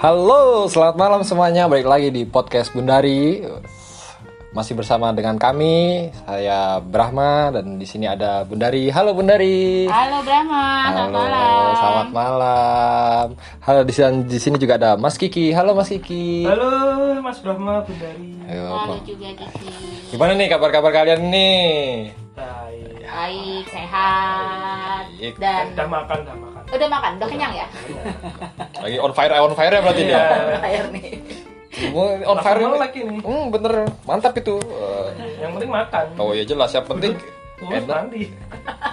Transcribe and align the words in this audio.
Halo, 0.00 0.64
selamat 0.64 0.96
malam 0.96 1.20
semuanya. 1.20 1.68
Balik 1.68 1.84
lagi 1.84 2.08
di 2.08 2.24
podcast 2.24 2.72
Bundari. 2.72 3.44
Masih 4.50 4.74
bersama 4.74 5.14
dengan 5.14 5.38
kami, 5.38 6.08
saya 6.26 6.82
Brahma 6.82 7.54
dan 7.54 7.78
di 7.78 7.86
sini 7.86 8.08
ada 8.08 8.42
Bundari. 8.42 8.90
Halo 8.90 9.14
Bundari. 9.14 9.86
Halo 9.86 10.26
Brahma, 10.26 10.90
selamat 10.90 11.04
Halo, 11.06 11.14
malam. 11.14 11.70
selamat 11.76 12.08
malam. 12.10 13.26
Halo 13.62 13.80
di 13.86 13.92
sini, 13.92 14.24
di 14.26 14.38
sini 14.42 14.56
juga 14.58 14.74
ada 14.74 14.96
Mas 14.98 15.14
Kiki. 15.14 15.54
Halo 15.54 15.76
Mas 15.76 15.86
Kiki. 15.86 16.48
Halo 16.48 16.70
Mas 17.22 17.38
Brahma 17.44 17.84
Bundari. 17.86 18.40
Ayo, 18.50 18.66
Halo 18.74 18.96
juga 19.06 19.28
Kiki. 19.36 19.70
Gimana 20.10 20.32
nih 20.34 20.48
kabar-kabar 20.50 20.90
kalian 20.90 21.30
nih? 21.30 22.10
Baik. 22.34 23.04
Baik, 23.06 23.64
sehat. 23.70 25.04
Baik. 25.14 25.34
Dan 25.38 25.64
Udah 25.78 25.86
makan, 25.86 26.18
udah 26.26 26.36
makan. 26.40 26.49
Udah 26.70 26.88
makan, 26.88 27.12
udah 27.18 27.28
kenyang 27.28 27.52
ya? 27.52 27.66
Lagi 28.78 28.96
on 28.96 29.12
fire, 29.12 29.32
on 29.34 29.54
fire 29.54 29.72
ya 29.72 29.80
berarti 29.80 30.02
Iya. 30.02 30.08
dia. 30.08 30.58
Air 30.62 30.84
nih. 30.90 31.08
On 32.24 32.38
fire 32.38 32.60
lagi 32.60 33.00
nih. 33.02 33.18
Hmm, 33.20 33.44
bener, 33.48 33.72
mantap 34.02 34.34
itu. 34.34 34.56
Eh, 34.58 35.06
Yang 35.40 35.50
penting 35.58 35.70
makan. 35.70 36.04
Oh 36.16 36.30
ya 36.30 36.44
jelas, 36.44 36.70
yang 36.70 36.86
penting 36.86 37.14
mandi. 37.60 38.32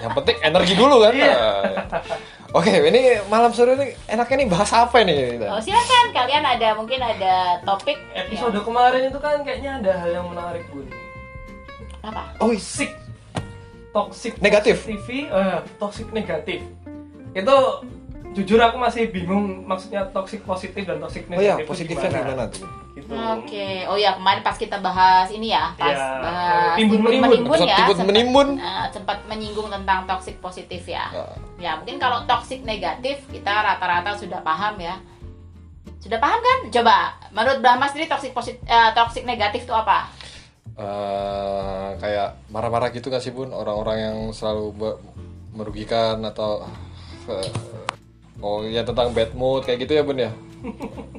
Yang 0.04 0.12
penting 0.14 0.38
energi 0.44 0.74
dulu 0.76 1.00
kan. 1.00 1.14
Iya. 1.16 1.38
Oke, 2.52 2.72
ini 2.72 3.20
malam 3.28 3.52
sore 3.52 3.76
ini 3.76 3.92
enaknya 4.08 4.36
nih 4.40 4.48
bahas 4.48 4.72
apa 4.72 5.04
nih? 5.04 5.36
Oh 5.46 5.60
silakan, 5.60 6.06
kalian 6.12 6.44
ada 6.44 6.76
mungkin 6.76 7.00
ada 7.00 7.60
topik 7.64 8.00
Episode 8.16 8.60
kemarin 8.64 9.08
itu 9.08 9.20
kan 9.20 9.44
kayaknya 9.44 9.84
ada 9.84 9.94
hal 10.00 10.10
yang 10.14 10.28
menarik 10.28 10.64
bun. 10.72 10.88
ya. 10.88 10.96
apa? 12.08 12.24
Oh, 12.40 12.52
Toxic. 12.52 12.92
Toxic 13.92 14.34
Negatif. 14.40 14.86
TV, 14.86 15.28
eh, 15.28 15.58
toxic 15.76 16.08
negatif. 16.14 16.62
Itu 17.34 17.56
jujur 18.38 18.60
aku 18.62 18.78
masih 18.78 19.10
bingung 19.10 19.66
maksudnya 19.66 20.06
toxic 20.14 20.46
positif 20.46 20.86
dan 20.86 21.02
toxic 21.02 21.26
oh 21.26 21.42
ya, 21.42 21.58
negatif. 21.58 21.66
itu 21.66 21.70
positifnya 21.70 22.10
gimana 22.14 22.46
tuh? 22.54 22.68
Gitu. 22.94 23.10
Oke, 23.14 23.70
oh 23.86 23.98
ya 23.98 24.14
kemarin 24.14 24.42
pas 24.42 24.54
kita 24.54 24.78
bahas 24.78 25.30
ini 25.30 25.50
ya, 25.50 25.74
pas 25.74 25.90
Iya, 25.90 26.06
bahas 26.22 26.76
timbun 26.78 27.00
menimbun. 27.02 27.30
menimbun 27.30 27.58
ya, 27.66 27.78
timbun 27.78 27.96
sempat- 27.96 28.10
menimbun. 28.10 28.48
eh, 28.58 28.86
sempat 28.90 29.18
menyinggung 29.26 29.70
tentang 29.70 30.06
toxic 30.06 30.38
positif 30.38 30.82
ya. 30.86 31.06
Ya. 31.10 31.26
Ya 31.58 31.72
mungkin 31.78 31.98
kalau 31.98 32.26
toxic 32.26 32.62
negatif 32.62 33.26
kita 33.28 33.50
rata-rata 33.50 34.14
sudah 34.14 34.42
paham 34.42 34.78
ya. 34.78 34.98
Sudah 35.98 36.22
paham 36.22 36.38
kan? 36.38 36.60
Coba 36.70 36.96
menurut 37.32 37.58
Brahma 37.58 37.90
sendiri 37.90 38.06
toxic 38.06 38.34
positif, 38.34 38.62
toxic 38.94 39.26
negatif 39.26 39.66
itu 39.66 39.74
apa? 39.74 40.14
Eh, 40.78 41.90
kayak 41.98 42.38
marah-marah 42.50 42.94
gitu 42.94 43.10
gak 43.10 43.18
sih 43.18 43.34
bun 43.34 43.50
orang-orang 43.50 43.98
yang 43.98 44.18
selalu 44.30 44.94
merugikan 45.52 46.22
atau 46.22 46.62
eh, 46.62 46.74
oh 48.40 48.64
ya 48.64 48.82
tentang 48.82 49.12
bad 49.12 49.32
mood 49.34 49.66
kayak 49.66 49.84
gitu 49.84 49.94
ya 49.94 50.04
bun 50.04 50.18
ya 50.18 50.32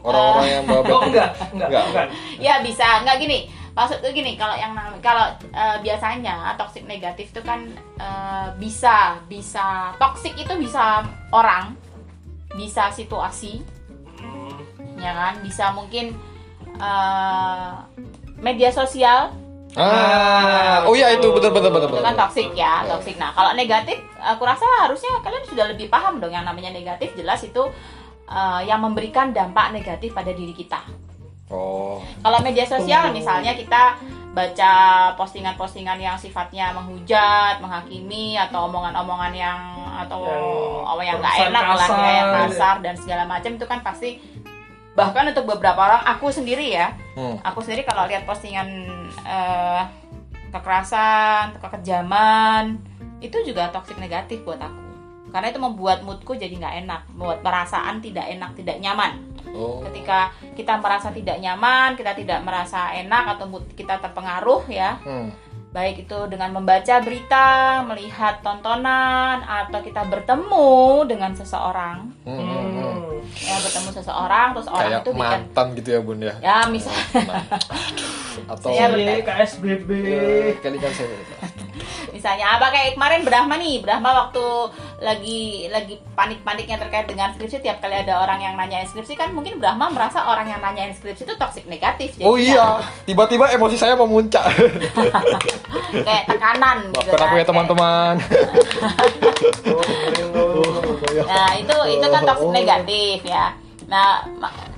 orang-orang 0.02 0.48
yang 0.48 0.64
bawa 0.64 0.82
bad 0.82 0.88
Oh 0.88 1.00
mood 1.00 1.08
enggak, 1.10 1.30
enggak, 1.52 1.68
Enggak. 1.68 1.84
bukan. 1.86 2.06
Ya 2.38 2.54
bisa, 2.60 2.86
nggak 3.02 3.18
gini. 3.18 3.38
Maksud 3.70 4.02
tuh 4.02 4.10
gini, 4.10 4.34
kalau 4.34 4.58
yang 4.58 4.74
nam- 4.74 4.98
kalau 4.98 5.26
eh, 5.48 5.76
biasanya 5.78 6.58
toxic 6.58 6.82
negatif 6.84 7.30
itu 7.30 7.42
kan 7.42 7.62
eh, 7.96 8.46
bisa 8.58 9.22
bisa 9.24 9.94
toxic 9.96 10.34
itu 10.34 10.50
bisa 10.58 11.06
orang, 11.30 11.78
bisa 12.54 12.90
situasi, 12.90 13.62
Hmm, 14.18 14.58
ya 14.98 15.14
kan? 15.14 15.34
Bisa 15.40 15.70
mungkin 15.70 16.10
eh, 16.74 17.70
media 18.36 18.70
sosial 18.70 19.30
ah 19.76 20.88
oh 20.88 20.96
ya 20.96 21.12
itu 21.12 21.28
betul 21.28 21.52
betul 21.52 21.68
betul 21.68 22.00
itu 22.00 22.04
kan 22.04 22.16
toxic 22.16 22.48
ya, 22.56 22.88
toxic. 22.88 23.20
Nah, 23.20 23.36
kalau 23.36 23.52
negatif, 23.52 24.00
aku 24.16 24.42
rasa 24.48 24.64
harusnya 24.86 25.20
kalian 25.20 25.44
sudah 25.44 25.66
lebih 25.68 25.92
paham 25.92 26.22
dong 26.22 26.32
yang 26.32 26.48
namanya 26.48 26.72
negatif 26.72 27.12
jelas 27.12 27.44
itu 27.44 27.68
eh, 28.30 28.60
yang 28.64 28.80
memberikan 28.80 29.34
dampak 29.34 29.76
negatif 29.76 30.16
pada 30.16 30.32
diri 30.32 30.56
kita. 30.56 30.80
oh 31.52 32.00
Kalau 32.24 32.38
media 32.40 32.64
sosial 32.64 33.12
misalnya 33.12 33.52
kita 33.52 34.00
baca 34.32 34.72
postingan-postingan 35.18 35.98
yang 35.98 36.14
sifatnya 36.14 36.70
menghujat, 36.70 37.58
menghakimi 37.58 38.38
atau 38.38 38.70
omongan-omongan 38.70 39.32
yang 39.34 39.58
atau 39.98 40.22
Yang 40.22 40.46
apa 40.86 41.02
yang 41.02 41.16
nggak 41.18 41.36
enak 41.50 41.64
lah 41.74 41.88
ya, 41.88 42.10
yang 42.22 42.28
kasar. 42.30 42.46
kasar 42.46 42.74
dan 42.84 42.94
segala 42.94 43.22
macam 43.26 43.50
itu 43.58 43.66
kan 43.66 43.80
pasti 43.82 44.10
bahkan 44.94 45.30
untuk 45.30 45.46
beberapa 45.46 45.78
orang 45.78 46.02
aku 46.06 46.30
sendiri 46.30 46.74
ya, 46.74 46.94
hmm. 47.18 47.42
aku 47.42 47.58
sendiri 47.66 47.82
kalau 47.82 48.06
lihat 48.06 48.22
postingan 48.22 48.70
eh, 49.26 49.82
kekerasan, 50.54 51.58
kekejaman 51.58 52.78
itu 53.18 53.34
juga 53.42 53.74
toxic 53.74 53.98
negatif 53.98 54.46
buat 54.46 54.62
aku. 54.62 54.86
Karena 55.28 55.50
itu 55.50 55.60
membuat 55.60 56.06
moodku 56.06 56.38
jadi 56.38 56.54
nggak 56.54 56.76
enak, 56.86 57.02
membuat 57.12 57.42
perasaan 57.42 58.00
tidak 58.00 58.30
enak, 58.30 58.54
tidak 58.54 58.78
nyaman 58.78 59.28
oh 59.54 59.80
ketika 59.88 60.32
kita 60.54 60.76
merasa 60.80 61.08
tidak 61.14 61.38
nyaman, 61.40 61.94
kita 61.96 62.12
tidak 62.12 62.40
merasa 62.44 62.92
enak 62.92 63.38
atau 63.38 63.46
mood 63.48 63.64
kita 63.72 64.00
terpengaruh 64.02 64.66
ya, 64.68 64.98
hmm. 65.00 65.28
baik 65.72 66.08
itu 66.08 66.18
dengan 66.28 66.50
membaca 66.52 67.00
berita, 67.00 67.80
melihat 67.86 68.42
tontonan 68.42 69.44
atau 69.44 69.80
kita 69.80 70.04
bertemu 70.08 71.06
dengan 71.06 71.32
seseorang, 71.32 72.12
hmm. 72.26 72.36
hmm. 72.36 72.67
Ya 73.48 73.56
bertemu 73.64 73.90
seseorang 73.96 74.48
terus 74.52 74.68
orang 74.68 74.84
kayak 74.84 75.00
itu 75.00 75.10
bikin 75.16 75.24
mantan 75.24 75.66
gitu 75.72 75.88
ya 75.88 76.00
bun 76.04 76.18
ya 76.20 76.34
ya 76.44 76.56
misalnya 76.68 77.04
atau 78.46 78.70
bertanya. 78.70 79.24
KSBB. 79.26 79.90
Ya, 79.98 80.54
kali 80.62 80.76
kan 80.78 80.92
saya 80.94 81.08
misalnya 82.10 82.56
apa 82.56 82.68
kayak 82.68 82.94
kemarin 82.94 83.22
Brahma 83.22 83.54
nih, 83.56 83.80
Brahma 83.80 84.10
waktu 84.26 84.44
lagi 84.98 85.40
lagi 85.68 85.94
panik-paniknya 86.12 86.74
terkait 86.76 87.06
dengan 87.06 87.30
skripsi 87.30 87.60
tiap 87.60 87.78
kali 87.78 87.94
ada 87.94 88.18
orang 88.18 88.40
yang 88.40 88.54
nanyain 88.54 88.82
skripsi 88.82 89.14
kan 89.14 89.30
mungkin 89.30 89.58
Brahma 89.58 89.86
merasa 89.88 90.26
orang 90.26 90.46
yang 90.46 90.58
nanyain 90.58 90.90
skripsi 90.90 91.22
itu 91.22 91.34
toxic 91.34 91.64
negatif 91.64 92.18
oh 92.18 92.34
jadinya. 92.34 92.42
iya 92.42 92.66
tiba-tiba 93.04 93.46
emosi 93.48 93.76
saya 93.76 93.94
memuncak 93.94 94.42
kayak 96.06 96.24
tekanan 96.26 96.90
gitu 96.90 97.08
maafkan 97.08 97.20
aku 97.20 97.30
kan. 97.30 97.38
ya 97.38 97.44
teman-teman 97.46 98.14
Oh. 99.68 100.64
Nah, 101.28 101.50
itu 101.54 101.76
itu 101.90 102.06
kan 102.06 102.22
toxic 102.24 102.50
negatif 102.50 103.18
ya. 103.22 103.52
Nah, 103.86 104.22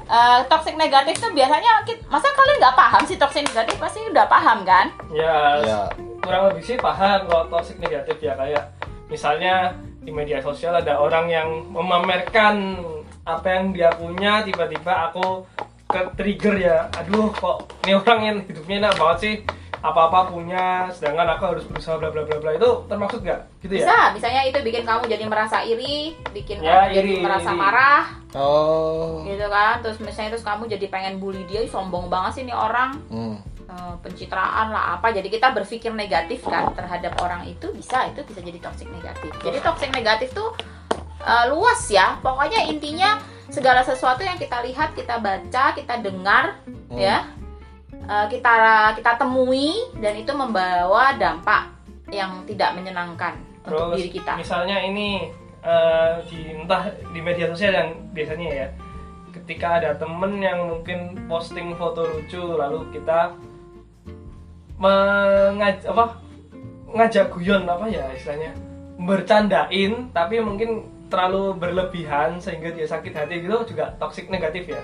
eh, 0.04 0.38
toxic 0.46 0.74
negatif 0.74 1.18
tuh 1.18 1.30
biasanya 1.30 1.84
kit- 1.84 2.02
masa 2.06 2.26
kalian 2.30 2.58
nggak 2.58 2.76
paham 2.76 3.02
sih 3.04 3.14
toxic 3.14 3.44
negatif 3.44 3.76
pasti 3.76 4.00
udah 4.04 4.26
paham 4.26 4.62
kan? 4.62 4.90
Ya, 5.10 5.60
ya 5.60 5.80
kurang 6.20 6.52
lebih 6.52 6.62
sih 6.62 6.76
paham 6.76 7.26
kalau 7.26 7.44
toxic 7.48 7.76
negatif 7.78 8.16
ya 8.20 8.36
kayak 8.36 8.64
misalnya 9.08 9.74
di 10.00 10.10
media 10.10 10.40
sosial 10.40 10.72
ada 10.72 10.96
orang 10.96 11.26
yang 11.28 11.48
memamerkan 11.68 12.80
apa 13.24 13.46
yang 13.46 13.64
dia 13.70 13.90
punya 13.92 14.40
tiba-tiba 14.40 15.10
aku 15.10 15.44
ke 15.84 16.00
trigger 16.14 16.54
ya 16.56 16.78
aduh 16.94 17.28
kok 17.30 17.68
ini 17.84 17.92
orang 17.94 18.20
yang 18.22 18.36
hidupnya 18.46 18.76
enak 18.80 18.94
banget 18.96 19.18
sih 19.20 19.34
apa-apa 19.80 20.28
punya 20.28 20.92
sedangkan 20.92 21.24
aku 21.34 21.56
harus 21.56 21.64
berusaha 21.64 21.96
bla 21.96 22.12
bla 22.12 22.20
bla 22.22 22.36
bla 22.36 22.52
itu 22.52 22.70
termaksud 22.84 23.24
nggak 23.24 23.40
gitu 23.64 23.74
ya 23.80 23.84
Bisa, 23.88 23.98
misalnya 24.12 24.42
itu 24.44 24.58
bikin 24.60 24.84
kamu 24.84 25.02
jadi 25.08 25.24
merasa 25.24 25.64
iri, 25.64 26.12
bikin 26.36 26.60
Ya, 26.60 26.84
kamu 26.84 27.00
jadi 27.00 27.12
iri, 27.16 27.24
merasa 27.24 27.50
iri. 27.50 27.56
marah, 27.56 28.04
oh 28.36 29.24
gitu 29.24 29.46
kan? 29.48 29.80
Terus 29.80 29.96
misalnya 30.04 30.36
terus 30.36 30.44
kamu 30.44 30.68
jadi 30.68 30.86
pengen 30.92 31.16
bully 31.16 31.48
dia, 31.48 31.64
"Ih, 31.64 31.70
sombong 31.72 32.12
banget 32.12 32.32
sih 32.36 32.42
nih 32.44 32.52
orang, 32.52 33.00
hmm. 33.08 33.36
Eh, 33.70 33.94
pencitraan 34.02 34.74
lah 34.74 34.98
apa. 34.98 35.14
Jadi 35.14 35.30
kita 35.30 35.54
berpikir 35.54 35.94
negatif 35.94 36.42
kan 36.42 36.74
terhadap 36.74 37.14
orang 37.22 37.46
itu 37.46 37.70
bisa 37.70 38.10
itu 38.10 38.18
bisa 38.26 38.42
jadi 38.42 38.58
toxic 38.58 38.90
negatif. 38.90 39.30
Jadi 39.46 39.62
toxic 39.62 39.90
negatif 39.94 40.34
tuh 40.34 40.50
eh, 41.22 41.44
luas 41.54 41.78
ya. 41.86 42.18
Pokoknya 42.18 42.66
intinya 42.66 43.22
segala 43.46 43.86
sesuatu 43.86 44.26
yang 44.26 44.34
kita 44.42 44.58
lihat, 44.66 44.98
kita 44.98 45.22
baca, 45.22 45.70
kita 45.78 46.02
dengar, 46.02 46.58
Hmm. 46.90 46.98
ya, 46.98 47.22
eh, 47.94 48.26
kita 48.26 48.54
kita 48.98 49.22
temui 49.22 49.70
dan 50.02 50.18
itu 50.18 50.32
membawa 50.34 51.14
dampak 51.14 51.70
yang 52.10 52.42
tidak 52.50 52.74
menyenangkan 52.74 53.38
untuk 53.62 53.94
Terus 53.94 54.02
diri 54.02 54.10
kita. 54.18 54.34
misalnya 54.34 54.82
ini 54.82 55.30
eh, 55.62 56.12
di 56.26 56.58
entah 56.58 56.90
di 57.14 57.20
media 57.22 57.46
sosial 57.46 57.70
yang 57.70 57.90
biasanya 58.10 58.48
ya 58.50 58.68
ketika 59.30 59.78
ada 59.78 59.94
temen 59.94 60.42
yang 60.42 60.58
mungkin 60.66 61.14
posting 61.30 61.70
foto 61.78 62.02
lucu 62.02 62.58
lalu 62.58 62.82
kita 62.90 63.30
mengaj 64.80 65.84
apa 65.84 66.04
ngajak 66.90 67.30
guyon 67.30 67.62
apa 67.64 67.84
ya 67.86 68.02
istilahnya 68.10 68.50
bercandain 68.98 70.08
tapi 70.10 70.40
mungkin 70.40 70.82
terlalu 71.06 71.54
berlebihan 71.54 72.38
sehingga 72.38 72.70
dia 72.70 72.86
sakit 72.86 73.12
hati 73.12 73.42
gitu 73.42 73.60
juga 73.66 73.92
toxic 73.96 74.26
negatif 74.26 74.66
ya 74.66 74.80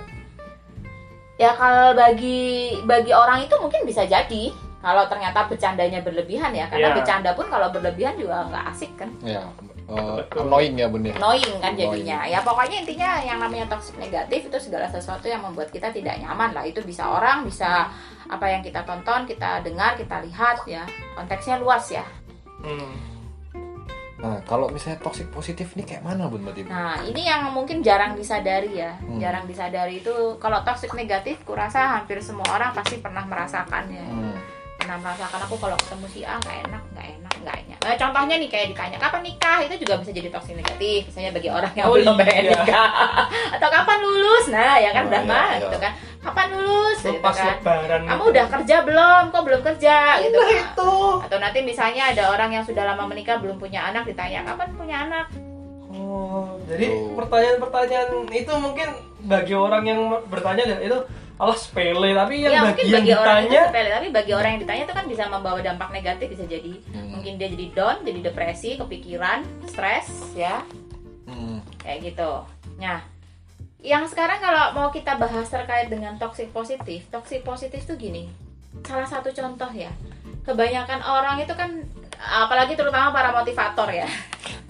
Ya 1.36 1.52
kalau 1.52 1.92
bagi 1.92 2.40
bagi 2.82 3.12
orang 3.12 3.44
itu 3.44 3.52
mungkin 3.56 3.84
bisa 3.84 4.08
jadi 4.08 4.48
kalau 4.80 5.04
ternyata 5.04 5.44
bercandanya 5.44 6.00
berlebihan 6.00 6.48
ya 6.50 6.64
karena 6.64 6.88
Iya. 6.88 6.96
bercanda 6.96 7.30
pun 7.36 7.44
kalau 7.46 7.68
berlebihan 7.68 8.16
juga 8.16 8.48
nggak 8.48 8.64
asik 8.72 8.88
kan. 8.96 9.12
ya 9.20 9.44
eh, 9.86 10.18
Betul. 10.26 10.46
annoying 10.46 10.74
ya 10.78 10.86
bun 10.90 11.02
ya 11.06 11.14
annoying 11.14 11.56
kan 11.62 11.72
jadinya 11.78 12.18
ya 12.26 12.38
pokoknya 12.42 12.76
intinya 12.82 13.10
yang 13.22 13.38
namanya 13.38 13.66
toxic 13.70 13.96
negatif 13.98 14.50
itu 14.50 14.58
segala 14.58 14.86
sesuatu 14.90 15.26
yang 15.30 15.42
membuat 15.42 15.70
kita 15.70 15.90
tidak 15.94 16.18
nyaman 16.18 16.50
lah 16.54 16.64
itu 16.66 16.82
bisa 16.82 17.06
orang 17.06 17.46
bisa 17.46 17.90
apa 18.26 18.46
yang 18.50 18.62
kita 18.62 18.82
tonton 18.82 19.24
kita 19.24 19.62
dengar 19.62 19.94
kita 19.94 20.22
lihat 20.26 20.66
ya 20.66 20.82
konteksnya 21.14 21.62
luas 21.62 21.86
ya 21.90 22.06
hmm. 22.66 23.16
Nah, 24.16 24.40
kalau 24.48 24.72
misalnya 24.72 24.96
toxic 25.04 25.28
positif 25.28 25.76
nih 25.76 25.84
kayak 25.84 26.02
mana 26.02 26.24
bun 26.24 26.40
berarti? 26.40 26.64
Nah, 26.64 27.04
ini 27.04 27.28
yang 27.28 27.52
mungkin 27.52 27.84
jarang 27.84 28.16
disadari 28.16 28.80
ya. 28.80 28.96
Hmm. 28.96 29.20
Jarang 29.20 29.44
disadari 29.44 30.00
itu 30.00 30.40
kalau 30.40 30.64
toxic 30.64 30.88
negatif, 30.96 31.44
kurasa 31.44 32.00
hampir 32.00 32.24
semua 32.24 32.48
orang 32.48 32.72
pasti 32.72 32.96
pernah 32.96 33.28
merasakannya. 33.28 34.06
Hmm. 34.08 34.35
Pernah 34.86 35.02
merasakan 35.02 35.40
aku 35.50 35.58
kalau 35.58 35.74
ketemu 35.82 36.06
si 36.06 36.22
A 36.22 36.38
nggak 36.38 36.56
enak, 36.62 36.82
nggak 36.94 37.06
enak, 37.10 37.34
nggak 37.42 37.56
enak. 37.58 37.78
Nah, 37.82 37.94
contohnya 37.98 38.34
nih 38.38 38.46
kayak 38.46 38.66
ditanya 38.70 38.98
kapan 39.02 39.22
nikah 39.26 39.58
itu 39.58 39.74
juga 39.82 39.98
bisa 39.98 40.14
jadi 40.14 40.28
toxic 40.30 40.54
negatif. 40.54 41.10
Misalnya 41.10 41.30
bagi 41.34 41.50
orang 41.50 41.72
yang 41.74 41.86
Oh, 41.90 41.98
belum 41.98 42.14
pengen 42.14 42.44
iya. 42.46 42.54
nikah 42.54 42.88
atau 43.58 43.66
kapan 43.66 43.98
lulus. 43.98 44.46
Nah, 44.46 44.78
ya 44.78 44.94
kan 44.94 45.02
Oh, 45.02 45.10
udah 45.10 45.18
iya, 45.18 45.32
mah 45.34 45.48
iya. 45.50 45.62
gitu 45.66 45.76
kan. 45.82 45.92
Kapan 46.22 46.48
lulus 46.54 46.98
gitu 47.02 47.18
Pas 47.18 47.34
kan. 47.34 47.58
lebaran. 47.58 48.00
Kamu 48.06 48.22
udah 48.30 48.46
kerja 48.46 48.76
belum? 48.86 49.22
Kok 49.34 49.42
belum 49.42 49.60
kerja 49.66 49.96
gitu. 50.22 50.38
Nah, 50.38 50.46
kan. 50.46 50.62
itu. 50.62 50.92
Atau 51.26 51.38
nanti 51.42 51.58
misalnya 51.66 52.02
ada 52.06 52.22
orang 52.30 52.50
yang 52.54 52.62
sudah 52.62 52.84
lama 52.86 53.04
menikah 53.10 53.42
belum 53.42 53.58
punya 53.58 53.90
anak 53.90 54.06
ditanya 54.06 54.46
kapan 54.46 54.70
punya 54.70 54.96
anak. 55.02 55.26
Oh, 55.90 56.62
jadi 56.62 56.94
Oh. 56.94 57.18
pertanyaan-pertanyaan 57.18 58.30
itu 58.30 58.52
mungkin 58.54 58.88
bagi 59.26 59.50
orang 59.50 59.82
yang 59.82 59.98
bertanya 60.30 60.62
dan 60.62 60.78
itu 60.78 60.94
alah 61.36 61.58
sepele 61.58 62.16
tapi 62.16 62.34
yang 62.40 62.52
ya 62.52 62.60
bagi 62.64 62.68
mungkin 62.72 62.84
yang 62.88 63.04
bagi 63.04 63.12
orang 63.12 63.36
itu 63.36 63.44
ditanya 63.44 63.62
sepele 63.68 63.90
tapi 63.92 64.06
bagi 64.08 64.32
orang 64.32 64.50
yang 64.56 64.60
ditanya 64.64 64.82
itu 64.88 64.94
kan 64.96 65.06
bisa 65.06 65.24
membawa 65.28 65.58
dampak 65.60 65.88
negatif 65.92 66.26
bisa 66.32 66.44
jadi. 66.48 66.74
Hmm. 66.92 67.08
mungkin 67.12 67.32
dia 67.36 67.48
jadi 67.52 67.66
down 67.76 67.96
jadi 68.08 68.20
depresi 68.32 68.70
kepikiran 68.80 69.38
stres 69.68 70.08
ya. 70.32 70.64
Hmm. 71.28 71.60
kayak 71.84 72.12
gitu. 72.12 72.30
Nah 72.80 73.04
yang 73.84 74.08
sekarang 74.08 74.40
kalau 74.40 74.64
mau 74.72 74.88
kita 74.88 75.14
bahas 75.20 75.46
terkait 75.46 75.92
dengan 75.92 76.16
toxic 76.16 76.48
positif 76.50 77.04
toxic 77.12 77.44
positif 77.44 77.84
tuh 77.84 78.00
gini. 78.00 78.32
Salah 78.88 79.06
satu 79.06 79.28
contoh 79.28 79.68
ya. 79.76 79.92
Kebanyakan 80.48 81.04
orang 81.04 81.42
itu 81.42 81.52
kan 81.52 81.84
apalagi 82.18 82.74
terutama 82.74 83.10
para 83.10 83.32
motivator 83.32 83.88
ya 83.88 84.08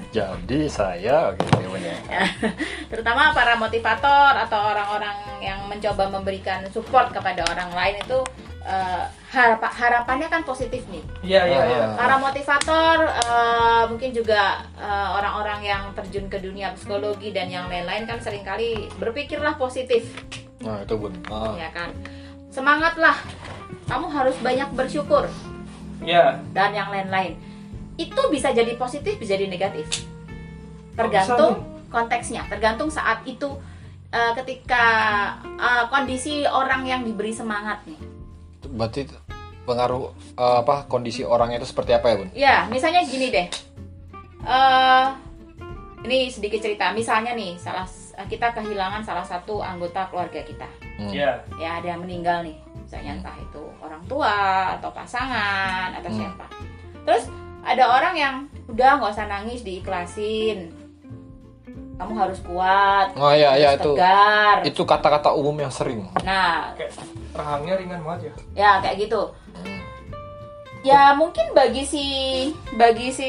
Jadi 0.09 0.65
saya 0.67 1.35
ya. 1.77 2.25
terutama 2.91 3.31
para 3.31 3.53
motivator 3.55 4.33
atau 4.39 4.61
orang-orang 4.67 5.13
yang 5.39 5.61
mencoba 5.67 6.09
memberikan 6.09 6.65
support 6.71 7.13
kepada 7.13 7.45
orang 7.45 7.69
lain 7.71 8.01
itu 8.01 8.19
eh, 8.63 9.05
harap 9.29 9.61
harapannya 9.61 10.27
kan 10.27 10.41
positif 10.43 10.89
nih 10.89 11.05
iya 11.23 11.43
iya 11.45 11.63
iya 11.67 11.85
Ah. 11.85 11.95
para 11.95 12.17
motivator 12.17 12.97
eh, 13.05 13.83
mungkin 13.87 14.11
juga 14.11 14.43
eh, 14.75 15.09
orang-orang 15.13 15.61
yang 15.63 15.83
terjun 15.93 16.27
ke 16.27 16.41
dunia 16.41 16.73
psikologi 16.73 17.31
dan 17.31 17.47
yang 17.47 17.69
lain-lain 17.69 18.09
kan 18.09 18.19
sering 18.19 18.43
kali 18.43 18.89
berpikirlah 18.97 19.55
positif 19.57 20.09
Nah, 20.57 20.81
itu 20.81 20.97
Bun. 20.97 21.13
Ah. 21.29 21.53
ya 21.55 21.69
kan 21.71 21.93
semangatlah 22.49 23.21
kamu 23.85 24.07
harus 24.09 24.35
banyak 24.41 24.67
bersyukur 24.73 25.29
iya 26.03 26.41
dan 26.53 26.71
yang 26.75 26.89
lain-lain. 26.93 27.37
Itu 27.97 28.29
bisa 28.29 28.53
jadi 28.53 28.77
positif 28.77 29.17
bisa 29.17 29.37
jadi 29.37 29.49
negatif. 29.49 29.89
Bisa 29.89 30.05
tergantung 30.97 31.65
konteksnya. 31.89 32.45
Tergantung 32.49 32.89
saat 32.93 33.25
itu 33.25 33.57
eh, 34.13 34.33
ketika 34.43 34.85
eh, 35.45 35.85
kondisi 35.89 36.45
orang 36.45 36.85
yang 36.85 37.01
diberi 37.05 37.33
semangat 37.33 37.81
nih. 37.89 38.01
Berarti 38.67 39.09
pengaruh 39.65 40.13
eh, 40.37 40.57
apa 40.65 40.85
kondisi 40.91 41.25
orangnya 41.25 41.63
itu 41.63 41.69
seperti 41.69 41.97
apa 41.97 42.07
ya, 42.13 42.15
Bun? 42.17 42.29
ya 42.37 42.57
misalnya 42.69 43.03
gini 43.05 43.33
deh. 43.33 43.49
Eh 44.47 45.07
ini 46.05 46.29
sedikit 46.31 46.61
cerita. 46.61 46.93
Misalnya 46.93 47.33
nih 47.33 47.57
salah 47.57 47.89
kita 48.29 48.53
kehilangan 48.57 49.05
salah 49.05 49.25
satu 49.25 49.61
anggota 49.61 50.09
keluarga 50.09 50.41
kita. 50.45 50.69
Hmm. 50.97 51.13
iya 51.13 51.45
ya 51.61 51.77
ada 51.77 51.93
yang 51.93 52.01
meninggal 52.01 52.41
nih 52.41 52.57
misalnya 52.97 53.21
entah 53.21 53.37
itu 53.39 53.63
orang 53.79 54.01
tua 54.09 54.37
atau 54.73 54.89
pasangan 54.91 55.93
atau 55.93 56.09
Hmm. 56.09 56.19
siapa 56.19 56.47
terus 57.05 57.25
ada 57.61 57.85
orang 57.87 58.15
yang 58.17 58.35
udah 58.67 58.91
nggak 58.97 59.13
usah 59.13 59.27
nangis 59.27 59.61
diikhlasin 59.61 60.73
kamu 61.97 62.13
harus 62.15 62.41
kuat 62.41 63.13
Oh 63.15 63.33
iya 63.33 63.53
iya 63.55 63.69
harus 63.71 63.81
itu. 63.83 63.93
tegar 63.95 64.57
Itu 64.65 64.83
kata-kata 64.85 65.33
umum 65.33 65.57
yang 65.59 65.69
sering. 65.71 66.09
nah 66.23 66.73
kayak 66.73 66.93
rahangnya 67.33 67.75
ringan 67.77 68.01
banget 68.01 68.21
ya 68.23 68.33
ya 68.57 68.71
kayak 68.81 68.97
gitu 69.03 69.21
Hmm. 69.55 69.81
ya 70.83 71.13
mungkin 71.13 71.53
bagi 71.53 71.85
si 71.85 72.05
bagi 72.73 73.09
si 73.11 73.29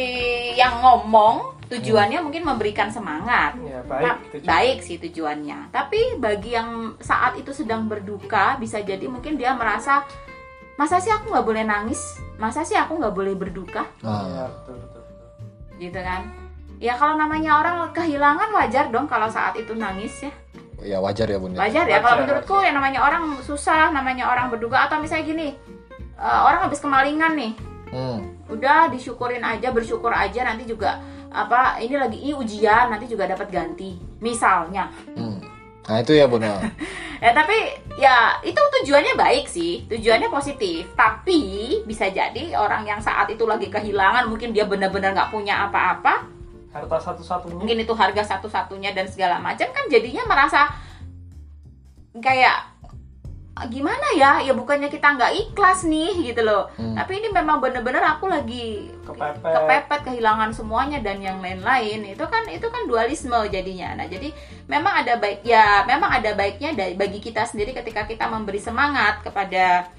yang 0.53 0.79
ngomong 0.79 1.56
tujuannya 1.67 2.19
mungkin 2.23 2.43
memberikan 2.43 2.87
semangat. 2.87 3.55
Ya 3.61 3.83
baik 3.83 4.15
juga. 4.31 4.47
baik 4.47 4.77
sih 4.83 4.97
tujuannya. 4.97 5.71
Tapi 5.71 6.17
bagi 6.17 6.55
yang 6.55 6.95
saat 6.99 7.35
itu 7.35 7.51
sedang 7.51 7.85
berduka 7.85 8.55
bisa 8.57 8.79
jadi 8.79 9.03
mungkin 9.05 9.35
dia 9.35 9.51
merasa 9.53 10.07
masa 10.75 10.97
sih 10.97 11.11
aku 11.11 11.29
nggak 11.31 11.45
boleh 11.45 11.63
nangis? 11.67 11.99
Masa 12.39 12.63
sih 12.63 12.77
aku 12.77 12.95
nggak 12.97 13.15
boleh 13.15 13.33
berduka? 13.35 13.83
Iya, 13.99 14.07
Nah, 14.07 14.47
betul 14.49 14.75
betul 14.79 15.01
betul. 15.03 15.75
Gitu 15.77 15.99
kan. 15.99 16.21
Ya 16.77 16.93
kalau 16.93 17.17
namanya 17.17 17.51
orang 17.57 17.77
kehilangan 17.91 18.49
wajar 18.53 18.85
dong 18.93 19.09
kalau 19.09 19.27
saat 19.27 19.57
itu 19.57 19.73
nangis 19.73 20.13
ya. 20.21 20.31
Ya 20.77 20.97
wajar 21.01 21.25
ya, 21.25 21.41
Bun. 21.41 21.57
ya. 21.57 21.65
wajar 21.65 21.89
ya 21.89 21.99
kalau 21.99 22.21
Wajar, 22.21 22.29
menurutku 22.29 22.55
yang 22.61 22.77
namanya 22.77 22.99
orang 23.01 23.23
susah 23.41 23.89
namanya 23.89 24.29
orang 24.29 24.53
berduka 24.53 24.85
atau 24.85 25.01
misalnya 25.01 25.25
gini 25.25 25.47
eh, 26.15 26.39
orang 26.45 26.69
habis 26.69 26.77
kemalingan 26.79 27.33
nih. 27.33 27.53
Hmm. 27.87 28.19
udah 28.51 28.91
disyukurin 28.91 29.39
aja 29.39 29.71
bersyukur 29.71 30.11
aja 30.11 30.43
nanti 30.43 30.67
juga 30.67 30.99
apa 31.29 31.77
ini 31.77 31.95
lagi 31.95 32.17
ini 32.19 32.33
ujian 32.33 32.89
nanti 32.89 33.05
juga 33.05 33.27
dapat 33.27 33.47
ganti 33.49 33.95
misalnya 34.19 34.87
Hmm. 35.13 35.39
Nah, 35.87 36.03
itu 36.03 36.19
ya, 36.19 36.27
Bun. 36.27 36.43
ya. 36.43 36.59
ya 37.23 37.31
tapi 37.31 37.55
ya 37.95 38.35
itu 38.43 38.59
tujuannya 38.59 39.15
baik 39.15 39.47
sih 39.47 39.87
tujuannya 39.87 40.27
positif 40.27 40.85
tapi 40.93 41.41
bisa 41.87 42.11
jadi 42.11 42.53
orang 42.53 42.83
yang 42.85 42.99
saat 42.99 43.25
itu 43.31 43.47
lagi 43.47 43.71
kehilangan 43.71 44.27
mungkin 44.27 44.51
dia 44.53 44.67
benar-benar 44.67 45.15
nggak 45.15 45.31
punya 45.33 45.65
apa-apa 45.65 46.27
harta 46.69 46.97
satu-satunya 47.01 47.57
mungkin 47.57 47.79
itu 47.81 47.93
harga 47.97 48.37
satu-satunya 48.37 48.93
dan 48.93 49.09
segala 49.09 49.41
macam 49.41 49.65
kan 49.73 49.87
jadinya 49.89 50.27
merasa 50.29 50.69
kayak 52.19 52.53
"Ah, 52.53 52.61
gimana 53.69 54.07
ya? 54.13 54.43
Ya 54.45 54.53
bukannya 54.53 54.87
kita 54.93 55.17
nggak 55.17 55.33
ikhlas 55.33 55.83
nih 55.89 56.33
gitu 56.33 56.45
loh. 56.45 56.69
Hmm. 56.77 56.93
tapi 56.93 57.17
ini 57.17 57.33
memang 57.33 57.57
bener-bener 57.57 58.03
aku 58.05 58.29
lagi 58.29 58.93
kepepet. 59.05 59.41
kepepet 59.41 60.01
kehilangan 60.05 60.53
semuanya 60.53 61.01
dan 61.01 61.17
yang 61.17 61.41
lain-lain. 61.41 62.05
Itu 62.13 62.29
kan 62.29 62.45
itu 62.45 62.69
kan 62.69 62.85
dualisme 62.85 63.37
jadinya. 63.49 63.97
Nah 63.97 64.05
jadi 64.05 64.29
memang 64.69 65.05
ada 65.05 65.17
baik 65.17 65.41
ya 65.41 65.87
memang 65.89 66.09
ada 66.13 66.37
baiknya 66.37 66.77
dari 66.77 66.93
bagi 66.93 67.17
kita 67.17 67.45
sendiri 67.47 67.73
ketika 67.73 68.05
kita 68.05 68.29
memberi 68.29 68.61
semangat 68.61 69.25
kepada 69.25 69.89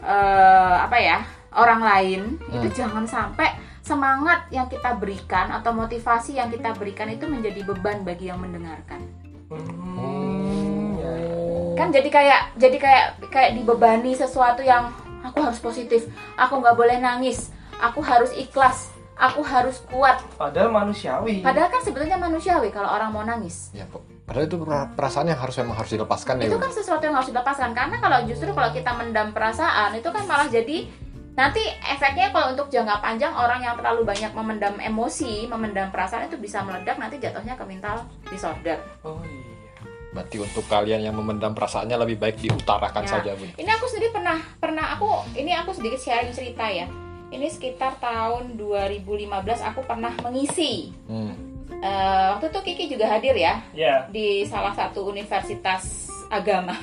eh, 0.00 0.76
apa 0.84 0.96
ya 1.00 1.24
orang 1.56 1.80
lain. 1.80 2.20
Itu 2.52 2.68
jangan 2.76 3.08
sampai 3.08 3.70
semangat 3.80 4.46
yang 4.54 4.70
kita 4.70 4.94
berikan 4.94 5.50
atau 5.50 5.74
motivasi 5.74 6.38
yang 6.38 6.52
kita 6.52 6.76
berikan 6.76 7.10
itu 7.10 7.26
menjadi 7.26 7.66
beban 7.66 8.06
bagi 8.06 8.30
yang 8.30 8.38
mendengarkan. 8.38 9.02
Hmm. 9.50 9.99
Kan 11.80 11.88
jadi 11.88 12.08
kayak 12.12 12.40
jadi 12.60 12.76
kayak 12.76 13.06
kayak 13.32 13.50
dibebani 13.56 14.12
sesuatu 14.12 14.60
yang 14.60 14.92
aku 15.24 15.40
harus 15.40 15.60
positif. 15.64 16.12
Aku 16.36 16.60
nggak 16.60 16.76
boleh 16.76 17.00
nangis. 17.00 17.48
Aku 17.80 18.04
harus 18.04 18.36
ikhlas. 18.36 18.92
Aku 19.16 19.40
harus 19.44 19.80
kuat. 19.88 20.20
Padahal 20.36 20.72
manusiawi. 20.72 21.44
Padahal 21.44 21.68
kan 21.72 21.80
sebetulnya 21.84 22.16
manusiawi 22.16 22.72
kalau 22.72 22.88
orang 22.88 23.12
mau 23.12 23.24
nangis. 23.24 23.72
Ya. 23.72 23.84
Padahal 24.24 24.48
itu 24.48 24.56
perasaan 24.96 25.28
yang 25.28 25.40
harus 25.40 25.56
memang 25.60 25.76
harus 25.76 25.90
dilepaskan 25.90 26.38
ya, 26.38 26.46
itu 26.46 26.56
Bun. 26.56 26.62
kan 26.62 26.72
sesuatu 26.72 27.02
yang 27.02 27.16
harus 27.18 27.28
dilepaskan. 27.28 27.74
Karena 27.74 27.96
kalau 27.98 28.18
justru 28.24 28.48
kalau 28.54 28.70
kita 28.70 28.92
mendam 28.96 29.34
perasaan 29.34 29.92
itu 29.96 30.08
kan 30.08 30.24
malah 30.24 30.48
jadi 30.48 30.88
nanti 31.34 31.62
efeknya 31.82 32.30
kalau 32.30 32.54
untuk 32.54 32.70
jangka 32.70 33.00
panjang 33.00 33.32
orang 33.32 33.60
yang 33.64 33.74
terlalu 33.74 34.06
banyak 34.06 34.32
memendam 34.32 34.76
emosi 34.76 35.48
memendam 35.48 35.88
perasaan 35.88 36.28
itu 36.28 36.36
bisa 36.36 36.60
meledak 36.62 37.00
nanti 37.00 37.18
jatuhnya 37.18 37.58
ke 37.58 37.64
mental 37.66 38.06
disorder. 38.28 38.78
Oh 39.02 39.20
iya 39.24 39.49
Berarti 40.10 40.42
untuk 40.42 40.66
kalian 40.66 41.06
yang 41.06 41.14
memendam 41.14 41.54
perasaannya 41.54 41.94
lebih 42.02 42.18
baik 42.18 42.42
diutarakan 42.42 43.04
Ya. 43.06 43.10
saja, 43.10 43.30
Bun. 43.38 43.50
Ini 43.54 43.70
aku 43.70 43.86
sendiri 43.86 44.10
pernah 44.10 44.38
pernah 44.58 44.98
aku 44.98 45.06
ini 45.38 45.54
aku 45.54 45.70
sedikit 45.70 46.02
sharing 46.02 46.34
cerita 46.34 46.66
ya. 46.66 46.90
Ini 47.30 47.46
sekitar 47.46 48.02
tahun 48.02 48.58
2015 48.58 49.06
aku 49.62 49.80
pernah 49.86 50.10
mengisi. 50.18 50.90
Hmm. 51.06 51.30
Eh, 51.70 52.26
waktu 52.34 52.50
itu 52.50 52.60
Kiki 52.60 52.84
juga 52.92 53.08
hadir 53.08 53.32
ya 53.32 53.62
ya 53.72 54.04
di 54.10 54.44
salah 54.44 54.74
satu 54.74 55.06
universitas 55.06 56.10
agama. 56.28 56.74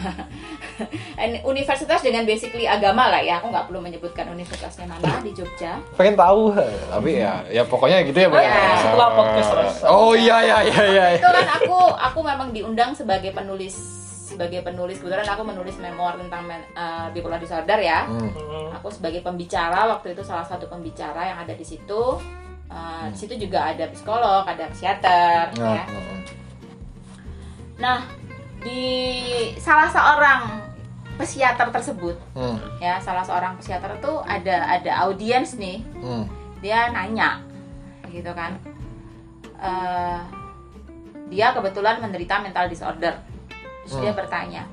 Universitas 1.51 1.99
dengan 2.01 2.23
basically 2.23 2.65
agama 2.67 3.09
lah 3.09 3.21
ya. 3.21 3.39
Aku 3.41 3.49
nggak 3.49 3.67
perlu 3.71 3.79
menyebutkan 3.81 4.27
universitasnya 4.29 4.85
mana 4.85 5.19
di 5.21 5.31
Jogja. 5.33 5.81
Pengen 5.95 6.15
tahu, 6.17 6.53
tapi 6.91 7.21
ya 7.21 7.41
ya 7.49 7.63
pokoknya 7.65 8.05
gitu 8.05 8.17
ya, 8.17 8.27
Bun. 8.29 8.41
Ya, 8.41 8.77
setelah 8.81 9.09
podcast 9.13 9.49
selesai. 9.53 9.87
Oh 9.89 10.13
iya 10.13 10.37
iya 10.43 10.57
iya 10.63 10.83
iya. 10.91 11.05
Itu 11.17 11.29
kan 11.29 11.47
aku 11.61 11.77
aku 11.95 12.19
memang 12.21 12.49
diundang 12.53 12.91
sebagai 12.93 13.33
penulis 13.33 13.75
sebagai 14.27 14.59
penulis 14.59 14.99
kebetulan 14.99 15.23
aku 15.23 15.43
menulis 15.47 15.79
memoir 15.79 16.19
tentang 16.19 16.43
men- 16.45 16.67
eh, 16.75 17.07
bipolar 17.15 17.39
disorder 17.39 17.79
ya. 17.79 18.05
Hmm. 18.05 18.27
Hmm. 18.35 18.69
aku 18.75 18.91
sebagai 18.91 19.23
pembicara 19.23 19.87
waktu 19.87 20.13
itu 20.13 20.21
salah 20.21 20.43
satu 20.45 20.67
pembicara 20.67 21.25
yang 21.33 21.39
ada 21.41 21.55
di 21.55 21.65
situ 21.65 22.19
Uh, 22.67 23.07
di 23.15 23.15
situ 23.15 23.47
juga 23.47 23.71
ada 23.71 23.87
psikolog 23.95 24.43
ada 24.43 24.67
psikiater 24.75 25.55
Nah, 25.55 25.71
ya 25.71 25.83
hmm. 25.87 26.19
nah 27.79 27.99
di 28.59 28.83
salah 29.55 29.87
seorang 29.87 30.66
psikiater 31.17 31.67
tersebut. 31.73 32.15
Hmm. 32.37 32.57
ya 32.77 33.01
salah 33.01 33.25
seorang 33.25 33.57
psikiater 33.57 33.97
itu 33.97 34.13
ada 34.23 34.79
ada 34.79 34.91
audiens 35.05 35.57
nih. 35.57 35.81
Hmm. 35.99 36.25
dia 36.61 36.89
nanya 36.89 37.41
gitu 38.09 38.31
kan. 38.33 38.57
Eh, 39.57 40.21
dia 41.27 41.51
kebetulan 41.51 41.99
menderita 41.99 42.41
mental 42.41 42.69
disorder. 42.69 43.17
Terus 43.85 44.03
dia 44.03 44.13
bertanya 44.13 44.63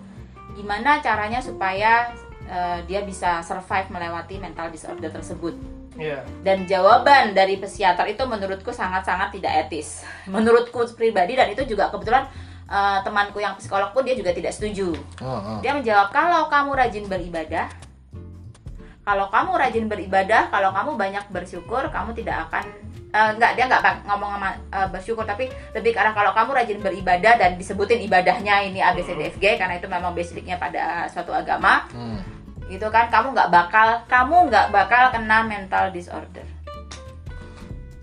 gimana 0.54 1.02
caranya 1.02 1.42
supaya 1.42 2.14
eh, 2.46 2.78
dia 2.86 3.02
bisa 3.02 3.42
survive 3.42 3.90
melewati 3.90 4.38
mental 4.38 4.70
disorder 4.70 5.10
tersebut? 5.10 5.56
Iya. 5.94 6.26
dan 6.42 6.66
jawaban 6.66 7.38
dari 7.38 7.54
psikiater 7.54 8.10
itu 8.10 8.26
menurutku 8.26 8.74
sangat-sangat 8.74 9.30
tidak 9.38 9.66
etis. 9.66 10.02
Menurutku 10.34 10.82
pribadi 10.98 11.38
dan 11.38 11.46
itu 11.54 11.62
juga 11.70 11.86
kebetulan 11.94 12.26
eh, 12.66 12.98
temanku 13.00 13.38
yang 13.38 13.54
psikolog 13.54 13.90
pun 13.90 14.02
dia 14.02 14.12
juga 14.12 14.30
tidak 14.30 14.50
setuju 14.50 14.92
Ah, 15.18 15.26
ah. 15.26 15.58
dia 15.58 15.72
menjawab 15.72 16.08
kalau 16.08 16.46
kamu 16.46 16.70
rajin 16.74 17.04
beribadah 17.04 17.66
kalau 19.00 19.28
kamu 19.28 19.50
rajin 19.54 19.84
beribadah 19.84 20.48
kalau 20.48 20.70
kamu 20.70 20.90
banyak 20.94 21.24
bersyukur 21.28 21.84
kamu 21.88 22.10
tidak 22.14 22.48
akan 22.48 22.64
eh, 23.10 23.30
enggak 23.32 23.52
dia 23.52 23.64
enggak 23.64 23.82
bak- 23.82 24.02
ngomong 24.02 24.30
sama 24.34 24.50
eh, 24.70 24.88
bersyukur 24.88 25.22
tapi 25.22 25.44
lebih 25.72 25.92
ke 25.92 25.98
arah 25.98 26.12
kalau 26.12 26.32
kamu 26.32 26.50
rajin 26.54 26.78
beribadah 26.80 27.36
dan 27.36 27.54
disebutin 27.54 28.00
ibadahnya 28.00 28.64
ini 28.64 28.80
A 28.80 28.90
B 28.90 29.00
C 29.00 29.12
D 29.12 29.28
F 29.28 29.36
G 29.36 29.54
karena 29.54 29.76
itu 29.76 29.86
memang 29.86 30.12
basicnya 30.12 30.56
pada 30.56 31.04
suatu 31.06 31.30
agama 31.30 31.84
Hmm. 31.92 32.20
gitu 32.64 32.88
kan 32.88 33.06
kamu 33.06 33.36
nggak 33.36 33.50
bakal 33.50 33.88
kamu 34.06 34.48
nggak 34.48 34.66
bakal 34.70 35.02
kena 35.10 35.44
mental 35.44 35.88
disorder 35.90 36.48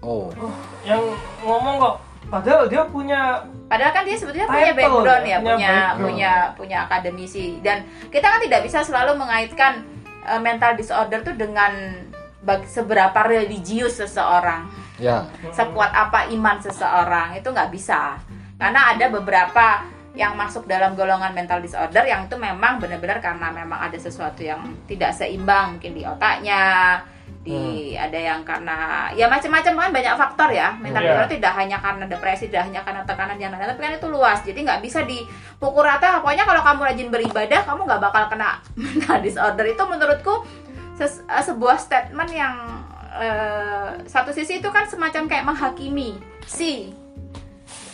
Oh. 0.01 0.33
Yang 0.81 1.13
ngomong 1.39 1.77
kok 1.77 1.95
padahal 2.31 2.65
dia 2.65 2.81
punya 2.85 3.43
Padahal 3.67 3.93
kan 3.93 4.03
dia 4.03 4.15
sebetulnya 4.15 4.47
punya 4.47 4.73
background 4.73 5.23
ya, 5.23 5.31
ya, 5.31 5.37
punya 5.37 5.39
punya 5.39 5.71
background. 5.71 5.99
punya 6.01 6.31
punya 6.55 6.77
akademisi 6.83 7.45
dan 7.59 7.77
kita 8.07 8.27
kan 8.27 8.39
tidak 8.39 8.61
bisa 8.63 8.79
selalu 8.81 9.15
mengaitkan 9.15 9.83
eh, 10.23 10.39
mental 10.39 10.75
disorder 10.75 11.19
tuh 11.21 11.35
dengan 11.35 11.71
bag- 12.41 12.65
seberapa 12.65 13.15
religius 13.21 13.95
seseorang, 13.95 14.67
Ya. 14.97 15.23
sekuat 15.49 15.87
apa 15.89 16.27
iman 16.29 16.59
seseorang 16.59 17.33
itu 17.33 17.47
nggak 17.47 17.69
bisa 17.69 18.19
karena 18.55 18.91
ada 18.91 19.07
beberapa 19.07 19.87
yang 20.11 20.35
masuk 20.35 20.67
dalam 20.67 20.91
golongan 20.91 21.31
mental 21.31 21.57
disorder 21.57 22.03
yang 22.03 22.27
itu 22.27 22.35
memang 22.35 22.77
benar-benar 22.77 23.17
karena 23.17 23.47
memang 23.49 23.79
ada 23.81 23.95
sesuatu 23.95 24.43
yang 24.43 24.59
tidak 24.83 25.15
seimbang 25.15 25.79
mungkin 25.79 25.95
di 25.95 26.03
otaknya 26.03 26.99
di 27.41 27.57
ada 27.93 28.13
yang 28.13 28.45
karena 28.45 29.09
ya 29.11 29.25
macam-macam 29.25 29.73
kan 29.73 29.89
banyak 29.89 30.13
faktor 30.13 30.49
ya. 30.51 30.77
Mental 30.77 31.01
Iya. 31.01 31.09
disorder 31.09 31.29
tidak 31.41 31.53
hanya 31.55 31.77
karena 31.77 32.05
depresi 32.05 32.45
tidak 32.47 32.69
hanya 32.69 32.81
karena 32.81 33.01
tekanan 33.01 33.35
yang 33.35 33.49
lain 33.49 33.65
tapi 33.65 33.81
kan 33.81 33.93
itu 33.93 34.07
luas. 34.07 34.39
Jadi 34.41 34.61
nggak 34.61 34.77
bisa 34.79 35.01
dipukul 35.01 35.81
rata. 35.81 36.21
Pokoknya 36.21 36.45
kalau 36.45 36.61
kamu 36.61 36.81
rajin 36.85 37.09
beribadah 37.09 37.65
kamu 37.65 37.81
nggak 37.83 38.01
bakal 38.03 38.23
kena 38.29 38.61
mental 38.77 39.17
disorder. 39.19 39.65
Itu 39.65 39.83
menurutku 39.83 40.45
eh, 40.99 41.11
sebuah 41.41 41.77
statement 41.77 42.29
yang 42.29 42.55
eh, 43.17 43.89
satu 44.05 44.29
sisi 44.29 44.61
itu 44.61 44.69
kan 44.69 44.85
semacam 44.85 45.25
kayak 45.25 45.41
menghakimi 45.43 46.21
si 46.45 46.93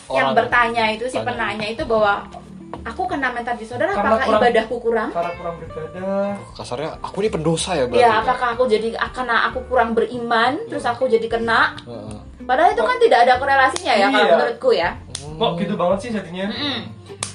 yang 0.08 0.32
Orang- 0.32 0.44
bertanya 0.44 0.88
itu 0.90 1.04
si 1.04 1.16
penanya 1.18 1.64
itu 1.64 1.84
bahwa 1.84 2.24
aku 2.68 3.02
kena 3.04 3.30
mental 3.30 3.54
disorder 3.54 3.86
Karena 3.86 4.00
apakah 4.02 4.18
kurang- 4.22 4.42
ibadahku 4.42 4.76
kurang 4.78 5.08
karena 5.10 5.32
kurang 5.34 5.54
beribadah. 5.56 6.28
Kasarnya 6.52 6.90
aku 6.98 7.16
ini 7.18 7.30
pendosa 7.30 7.70
ya 7.72 7.84
berarti. 7.84 8.00
ya 8.00 8.10
apakah 8.18 8.48
aku 8.52 8.64
jadi 8.66 8.88
karena 9.08 9.36
aku 9.46 9.58
kurang 9.64 9.90
beriman 9.92 10.52
terus 10.66 10.84
aku 10.84 11.04
jadi 11.06 11.24
kena 11.26 11.72
Heeh. 11.80 12.16
padahal 12.42 12.70
itu 12.70 12.82
kan 12.82 12.96
tidak 12.98 13.18
ada 13.22 13.34
korelasinya 13.36 13.94
ya 13.94 14.06
kalau 14.06 14.20
Iya. 14.20 14.32
menurutku 14.34 14.70
ya 14.72 14.90
Kok 15.18 15.52
gitu 15.56 15.74
banget 15.74 15.98
sih 16.00 16.10
jadinya? 16.10 16.46
Mm-mm. 16.46 16.78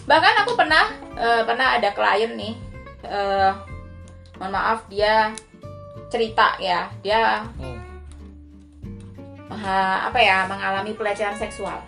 bahkan 0.04 0.36
aku 0.38 0.52
pernah 0.54 0.84
eh, 1.14 1.42
pernah 1.42 1.68
ada 1.74 1.90
klien 1.90 2.32
nih 2.34 2.54
eh, 3.04 3.50
mohon 4.36 4.52
maaf 4.52 4.84
dia 4.86 5.32
cerita 6.08 6.58
ya 6.58 6.92
dia 7.00 7.42
Hmm. 7.56 7.80
eh, 9.50 9.98
apa 10.04 10.20
ya 10.20 10.46
mengalami 10.46 10.92
pelecehan 10.92 11.34
seksual 11.34 11.80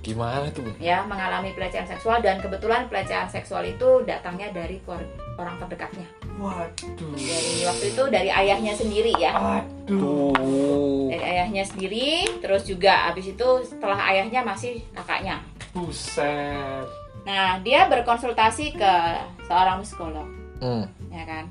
Gimana 0.00 0.46
tuh? 0.50 0.66
Ya 0.78 1.02
mengalami 1.02 1.50
pelecehan 1.50 1.84
seksual 1.84 2.20
dan 2.20 2.38
kebetulan 2.38 2.86
pelecehan 2.86 3.26
seksual 3.26 3.62
itu 3.62 4.02
datangnya 4.02 4.50
dari 4.50 4.78
keluarga 4.82 5.06
orang 5.36 5.56
terdekatnya 5.58 6.06
Waduh. 6.36 7.12
dari 7.12 7.60
waktu 7.62 7.84
itu 7.90 8.02
dari 8.08 8.30
ayahnya 8.30 8.72
sendiri 8.72 9.12
ya 9.16 9.32
Aduh. 9.36 11.08
Dari 11.08 11.24
ayahnya 11.24 11.62
sendiri 11.62 12.24
terus 12.40 12.64
juga 12.64 13.08
habis 13.08 13.28
itu 13.28 13.48
setelah 13.62 14.00
ayahnya 14.08 14.40
masih 14.40 14.80
kakaknya 14.92 15.40
Buset. 15.72 16.86
nah 17.22 17.60
dia 17.60 17.84
berkonsultasi 17.86 18.74
ke 18.74 18.92
seorang 19.44 19.82
psikolog 19.82 20.26
Hmm. 20.56 20.88
ya 21.12 21.20
kan 21.28 21.44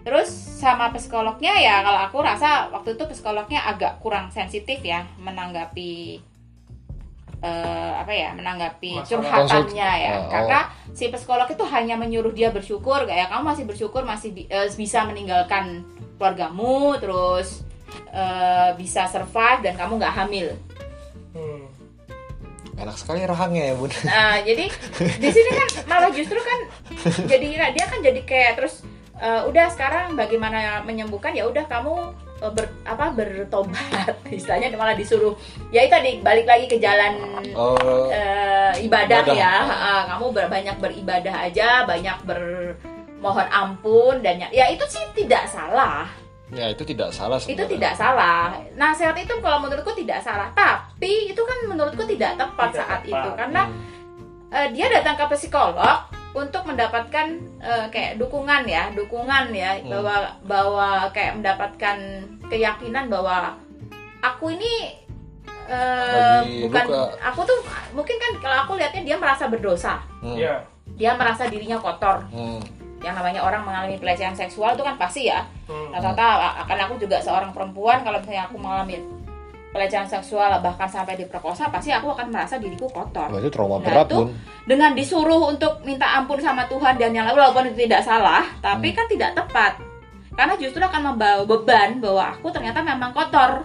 terus 0.00 0.32
sama 0.32 0.88
psikolognya 0.88 1.52
ya 1.60 1.84
kalau 1.84 2.00
aku 2.08 2.24
rasa 2.24 2.72
waktu 2.72 2.96
itu 2.96 3.04
psikolognya 3.10 3.60
agak 3.66 4.00
kurang 4.00 4.32
sensitif 4.32 4.80
ya 4.80 5.04
menanggapi 5.20 6.24
eh, 7.46 7.92
apa 7.94 8.10
ya 8.10 8.34
menanggapi 8.34 8.98
Masalah. 8.98 9.06
curhatannya 9.06 9.90
ya 9.96 10.10
oh, 10.18 10.22
karena 10.26 10.60
si 10.90 11.06
psikolog 11.06 11.46
itu 11.46 11.64
hanya 11.70 11.94
menyuruh 11.94 12.34
dia 12.34 12.50
bersyukur 12.50 13.06
kayak 13.06 13.30
kamu 13.30 13.42
masih 13.46 13.64
bersyukur 13.64 14.02
masih 14.02 14.34
bi- 14.34 14.50
eh, 14.50 14.66
bisa 14.74 15.06
meninggalkan 15.06 15.86
keluargamu 16.18 16.98
terus 16.98 17.62
eh, 18.10 18.70
bisa 18.74 19.06
survive 19.06 19.62
dan 19.62 19.78
kamu 19.78 20.02
nggak 20.02 20.16
hamil 20.16 20.50
Hmm. 21.36 21.68
Enak 22.80 22.96
sekali 22.96 23.28
rahangnya 23.28 23.72
ya 23.72 23.74
bun. 23.76 23.92
Nah, 24.04 24.40
jadi 24.40 24.72
di 25.22 25.28
sini 25.28 25.50
kan 25.52 25.68
malah 25.84 26.08
justru 26.08 26.36
kan 26.36 26.60
jadi 27.28 27.72
dia 27.72 27.84
kan 27.84 28.00
jadi 28.00 28.20
kayak 28.24 28.56
terus 28.56 28.80
eh, 29.16 29.42
udah 29.44 29.68
sekarang 29.68 30.16
bagaimana 30.16 30.80
menyembuhkan 30.80 31.36
ya 31.36 31.44
udah 31.44 31.68
kamu 31.68 32.12
ber, 32.48 32.66
apa 32.82 33.10
bertobat 33.10 34.14
istilahnya 34.28 34.70
malah 34.72 34.92
disuruh 34.92 35.34
ya 35.68 35.80
itu 35.80 35.90
tadi 35.90 36.10
balik 36.20 36.44
lagi 36.44 36.66
ke 36.66 36.76
jalan 36.76 37.14
Oh. 37.52 38.08
eh, 38.08 38.72
ibadah, 38.80 39.22
Ibadah. 39.22 39.34
ya 39.34 39.54
Ah, 39.64 40.02
kamu 40.08 40.26
ber- 40.30 40.48
banyak 40.48 40.76
beribadah 40.76 41.34
aja 41.42 41.68
banyak 41.82 42.16
bermohon 42.22 43.48
ampun 43.48 44.20
dan 44.20 44.38
ya, 44.38 44.48
ya 44.50 44.66
itu 44.68 44.84
sih 44.86 45.02
tidak 45.14 45.46
salah 45.46 46.06
Ya 46.46 46.70
itu 46.70 46.84
tidak 46.84 47.10
salah 47.10 47.36
itu 47.36 47.50
sebenarnya. 47.50 47.72
tidak 47.74 47.92
salah 47.96 48.54
nasihat 48.74 49.16
itu 49.16 49.34
kalau 49.36 49.58
menurutku 49.60 49.90
tidak 49.92 50.20
salah 50.20 50.46
tapi 50.52 51.26
itu 51.26 51.40
kan 51.40 51.58
menurutku 51.66 52.06
tidak 52.06 52.36
tepat 52.36 52.70
Tidak 52.70 52.78
saat 52.78 53.00
tepat. 53.00 53.10
itu 53.12 53.28
karena 53.34 53.62
Hmm. 53.66 53.82
eh, 54.52 54.68
dia 54.70 54.86
datang 54.88 55.16
ke 55.16 55.26
psikolog 55.32 55.98
untuk 56.36 56.62
mendapatkan 56.62 57.26
eh, 57.58 57.86
kayak 57.88 58.20
dukungan 58.20 58.68
ya 58.68 58.92
dukungan 58.92 59.48
ya 59.50 59.80
Hmm. 59.80 59.88
bahwa 59.88 60.16
bahwa 60.44 60.88
kayak 61.10 61.32
mendapatkan 61.34 61.96
keyakinan 62.46 63.08
bahwa 63.08 63.56
aku 64.20 64.52
ini 64.52 65.00
Lagi 65.66 66.62
bukan 66.62 66.84
luka. 66.86 67.18
aku 67.24 67.40
tuh 67.42 67.58
mungkin 67.90 68.16
kan 68.16 68.32
kalau 68.38 68.56
aku 68.60 68.72
lihatnya 68.76 69.02
dia 69.02 69.16
merasa 69.16 69.48
berdosa 69.48 69.98
Hmm. 70.20 70.36
Ya. 70.36 70.62
dia 70.94 71.12
merasa 71.12 71.48
dirinya 71.48 71.76
kotor 71.76 72.22
Hmm. 72.28 72.62
yang 73.00 73.12
namanya 73.12 73.40
orang 73.40 73.60
mengalami 73.60 73.96
pelecehan 73.96 74.32
seksual 74.32 74.72
itu 74.72 74.80
kan 74.80 74.94
pasti 74.94 75.26
ya 75.26 75.42
Hmm. 75.64 75.90
rata-rata 75.90 76.22
akan 76.62 76.78
aku 76.86 76.94
juga 76.98 77.18
seorang 77.18 77.50
perempuan 77.50 78.00
kalau 78.00 78.20
misalnya 78.20 78.46
aku 78.46 78.56
mengalami 78.56 79.02
pelecehan 79.76 80.08
seksual 80.08 80.48
bahkan 80.58 80.88
sampai 80.88 81.14
diperkosa 81.14 81.68
pasti 81.68 81.90
aku 81.90 82.08
akan 82.08 82.26
merasa 82.28 82.56
diriku 82.56 82.88
kotor 82.88 83.28
Wah, 83.28 83.36
itu 83.36 83.48
trauma 83.48 83.76
Nah, 83.76 83.84
berat 83.84 84.06
itu- 84.06 84.16
bun. 84.18 84.28
dengan 84.64 84.90
disuruh 84.90 85.42
untuk 85.46 85.78
minta 85.82 86.08
ampun 86.10 86.40
sama 86.40 86.64
Tuhan 86.64 86.96
dan 86.96 87.12
yang 87.12 87.24
lain 87.24 87.36
walaupun 87.36 87.68
itu 87.68 87.84
tidak 87.84 88.00
salah 88.02 88.48
tapi 88.58 88.88
Hmm. 88.88 88.96
kan 88.96 89.06
tidak 89.06 89.30
tepat 89.34 89.72
karena 90.32 90.54
justru 90.54 90.80
akan 90.80 91.02
membawa 91.06 91.44
beban 91.44 91.96
bahwa 91.98 92.24
aku 92.30 92.48
ternyata 92.48 92.80
memang 92.80 93.12
kotor 93.12 93.62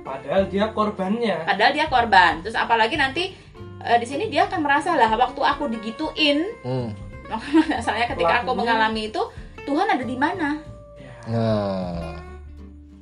Padahal 0.00 0.44
dia 0.46 0.68
korbannya. 0.68 1.36
padahal 1.44 1.72
dia 1.72 1.86
korban 1.86 2.32
terus 2.40 2.54
apalagi 2.54 2.94
nanti 2.94 3.32
eh, 3.80 3.96
di 3.96 4.04
sini 4.04 4.26
dia 4.26 4.44
akan 4.44 4.60
merasa 4.60 4.92
lah 4.92 5.08
waktu 5.10 5.40
aku 5.40 5.70
digituin 5.70 6.42
Hmm. 6.60 6.90
saya 7.80 8.04
ketika 8.04 8.42
aku 8.42 8.52
Pelakunya. 8.52 8.58
mengalami 8.74 9.02
itu 9.08 9.22
Tuhan 9.62 9.86
ada 9.88 10.02
di 10.02 10.12
mana 10.14 10.60
Ya. 10.94 11.12
Nah. 11.26 12.20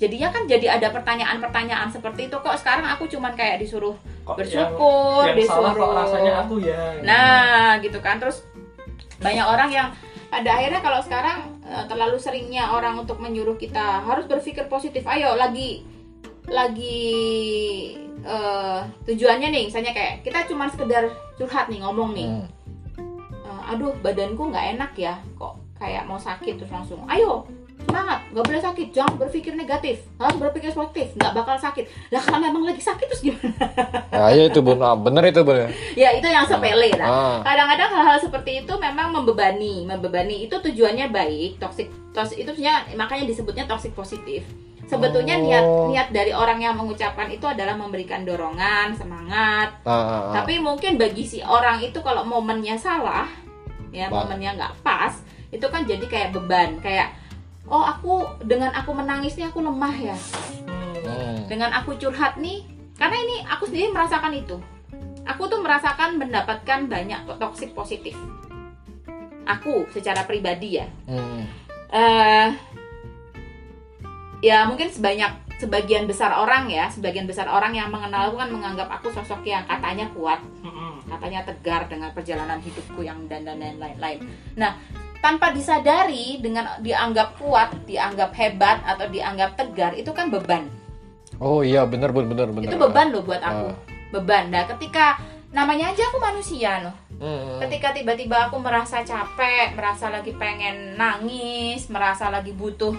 Jadinya 0.03 0.35
kan 0.35 0.51
jadi 0.51 0.75
ada 0.75 0.91
pertanyaan-pertanyaan 0.91 1.95
seperti 1.95 2.27
itu. 2.27 2.35
Kok 2.35 2.59
sekarang 2.59 2.91
aku 2.91 3.07
cuman 3.07 3.39
kayak 3.39 3.63
disuruh 3.63 3.95
Kok 4.27 4.35
bersyukur 4.35 5.31
yang, 5.31 5.39
yang 5.39 5.47
salah 5.47 5.71
disuruh 5.71 5.87
kok 5.87 5.99
rasanya 6.03 6.33
aku 6.43 6.55
ya. 6.59 6.83
nah 7.07 7.79
gitu 7.79 8.03
kan. 8.03 8.19
Terus 8.19 8.43
banyak 9.23 9.47
orang 9.47 9.71
yang 9.71 9.89
pada 10.27 10.51
akhirnya 10.59 10.83
kalau 10.83 10.99
sekarang 11.07 11.39
eh, 11.63 11.85
terlalu 11.87 12.19
seringnya 12.19 12.75
orang 12.75 12.99
untuk 12.99 13.23
menyuruh 13.23 13.55
kita 13.55 14.03
harus 14.03 14.27
berpikir 14.27 14.67
positif. 14.67 15.07
Ayo 15.07 15.39
lagi 15.39 15.87
lagi 16.51 16.99
eh, 18.27 18.81
tujuannya 19.07 19.55
nih. 19.55 19.63
Misalnya 19.71 19.95
kayak 19.95 20.27
kita 20.27 20.51
cuma 20.51 20.67
sekedar 20.67 21.07
curhat 21.39 21.71
nih 21.71 21.79
ngomong 21.79 22.11
nih. 22.11 22.27
Hmm. 22.27 22.51
Eh, 23.31 23.63
aduh 23.71 23.95
badanku 24.03 24.51
nggak 24.51 24.67
enak 24.75 24.93
ya 24.99 25.15
kok 25.39 25.63
kayak 25.79 26.07
mau 26.11 26.19
sakit 26.19 26.59
terus 26.59 26.71
langsung 26.71 27.03
ayo 27.11 27.47
semangat 27.85 28.21
nggak 28.29 28.45
boleh 28.45 28.63
sakit 28.63 28.87
jangan 28.91 29.15
berpikir 29.17 29.53
negatif 29.53 29.97
harus 30.17 30.37
berpikir 30.37 30.71
positif 30.71 31.13
nggak 31.15 31.33
bakal 31.33 31.57
sakit 31.57 31.85
lah 32.09 32.19
kalau 32.19 32.41
memang 32.41 32.63
lagi 32.63 32.81
sakit 32.81 33.07
terus 33.07 33.23
gimana 33.23 33.53
Ya, 34.13 34.29
iya 34.31 34.45
itu 34.47 34.61
bun. 34.61 34.79
Ah, 34.79 34.95
bener 34.95 35.25
itu 35.27 35.41
bun. 35.41 35.57
ya 35.93 36.09
itu 36.11 36.25
yang 36.25 36.45
sepele 36.45 36.91
lah 36.95 37.09
Ah. 37.09 37.39
kadang-kadang 37.43 37.91
hal-hal 37.91 38.19
seperti 38.19 38.63
itu 38.63 38.73
memang 38.77 39.11
membebani 39.11 39.83
membebani 39.83 40.45
itu 40.45 40.55
tujuannya 40.55 41.09
baik 41.09 41.59
toxic 41.59 41.87
toxic 42.11 42.39
itu 42.39 42.53
sebenarnya 42.53 42.95
makanya 42.95 43.25
disebutnya 43.27 43.65
toxic 43.65 43.93
positif 43.93 44.45
sebetulnya 44.85 45.35
Oh. 45.35 45.43
niat 45.43 45.65
niat 45.89 46.09
dari 46.11 46.31
orang 46.31 46.59
yang 46.59 46.75
mengucapkan 46.75 47.27
itu 47.27 47.45
adalah 47.45 47.73
memberikan 47.73 48.23
dorongan 48.23 48.93
semangat 48.93 49.73
Ah, 49.83 49.91
ah, 49.91 50.01
ah. 50.01 50.33
tapi 50.35 50.57
mungkin 50.59 50.97
bagi 50.97 51.23
si 51.23 51.39
orang 51.41 51.81
itu 51.81 51.99
kalau 51.99 52.23
momennya 52.23 52.75
salah 52.75 53.27
ya 53.91 54.09
momennya 54.09 54.55
nggak 54.55 54.75
pas 54.81 55.13
itu 55.49 55.65
kan 55.65 55.83
jadi 55.83 56.01
kayak 56.03 56.31
beban 56.33 56.77
kayak 56.79 57.13
oh 57.73 57.83
aku 57.83 58.15
dengan 58.45 58.71
aku 58.77 58.93
menangis 58.93 59.35
nih 59.35 59.49
aku 59.49 59.65
lemah 59.65 59.97
ya 59.97 60.19
Hmm. 61.03 61.43
Dengan 61.51 61.75
aku 61.75 61.99
curhat 61.99 62.39
nih 62.39 62.63
karena 62.95 63.17
ini 63.19 63.37
aku 63.43 63.67
sendiri 63.67 63.91
merasakan 63.91 64.39
itu 64.39 64.55
aku 65.27 65.51
tuh 65.51 65.59
merasakan 65.59 66.15
mendapatkan 66.15 66.87
banyak 66.87 67.27
toksik 67.27 67.75
positif 67.75 68.15
aku 69.43 69.91
secara 69.91 70.23
pribadi 70.23 70.79
ya 70.79 70.87
Hmm. 71.11 71.43
eh 71.91 72.49
ya 74.43 74.63
mungkin 74.67 74.91
sebanyak 74.95 75.59
sebagian 75.59 76.07
besar 76.07 76.35
orang 76.35 76.71
ya 76.71 76.87
sebagian 76.91 77.27
besar 77.27 77.51
orang 77.51 77.75
yang 77.75 77.91
mengenal 77.91 78.31
aku 78.31 78.39
kan 78.39 78.51
menganggap 78.51 78.89
aku 78.91 79.11
sosok 79.15 79.43
yang 79.43 79.67
katanya 79.67 80.07
kuat 80.15 80.39
Hmm. 80.63 81.03
katanya 81.11 81.43
tegar 81.43 81.91
dengan 81.91 82.15
perjalanan 82.15 82.63
hidupku 82.63 83.03
yang 83.03 83.27
dan 83.27 83.43
dan 83.43 83.59
dan 83.59 83.77
lain-lain. 83.79 84.23
Nah, 84.55 84.79
tanpa 85.23 85.55
disadari 85.55 86.43
dengan 86.43 86.83
dianggap 86.83 87.39
kuat, 87.39 87.87
dianggap 87.87 88.35
hebat 88.35 88.83
atau 88.83 89.07
dianggap 89.07 89.55
tegar 89.55 89.95
itu 89.95 90.11
kan 90.11 90.29
beban. 90.29 90.67
Oh 91.39 91.63
iya 91.63 91.87
bener 91.87 92.11
bun 92.11 92.27
bener 92.27 92.51
bener. 92.51 92.69
Itu 92.69 92.77
beban 92.77 93.15
loh 93.15 93.23
buat 93.23 93.39
aku. 93.39 93.67
Ah. 93.71 93.77
Beban. 94.13 94.51
Nah, 94.51 94.67
ketika 94.67 95.17
namanya 95.55 95.95
aja 95.95 96.03
aku 96.11 96.19
manusia 96.19 96.83
loh. 96.83 96.97
Hmm. 97.23 97.63
Ketika 97.63 97.95
tiba-tiba 97.95 98.51
aku 98.51 98.59
merasa 98.59 99.07
capek, 99.07 99.79
merasa 99.79 100.11
lagi 100.11 100.35
pengen 100.35 100.99
nangis, 100.99 101.87
merasa 101.87 102.27
lagi 102.27 102.51
butuh 102.51 102.93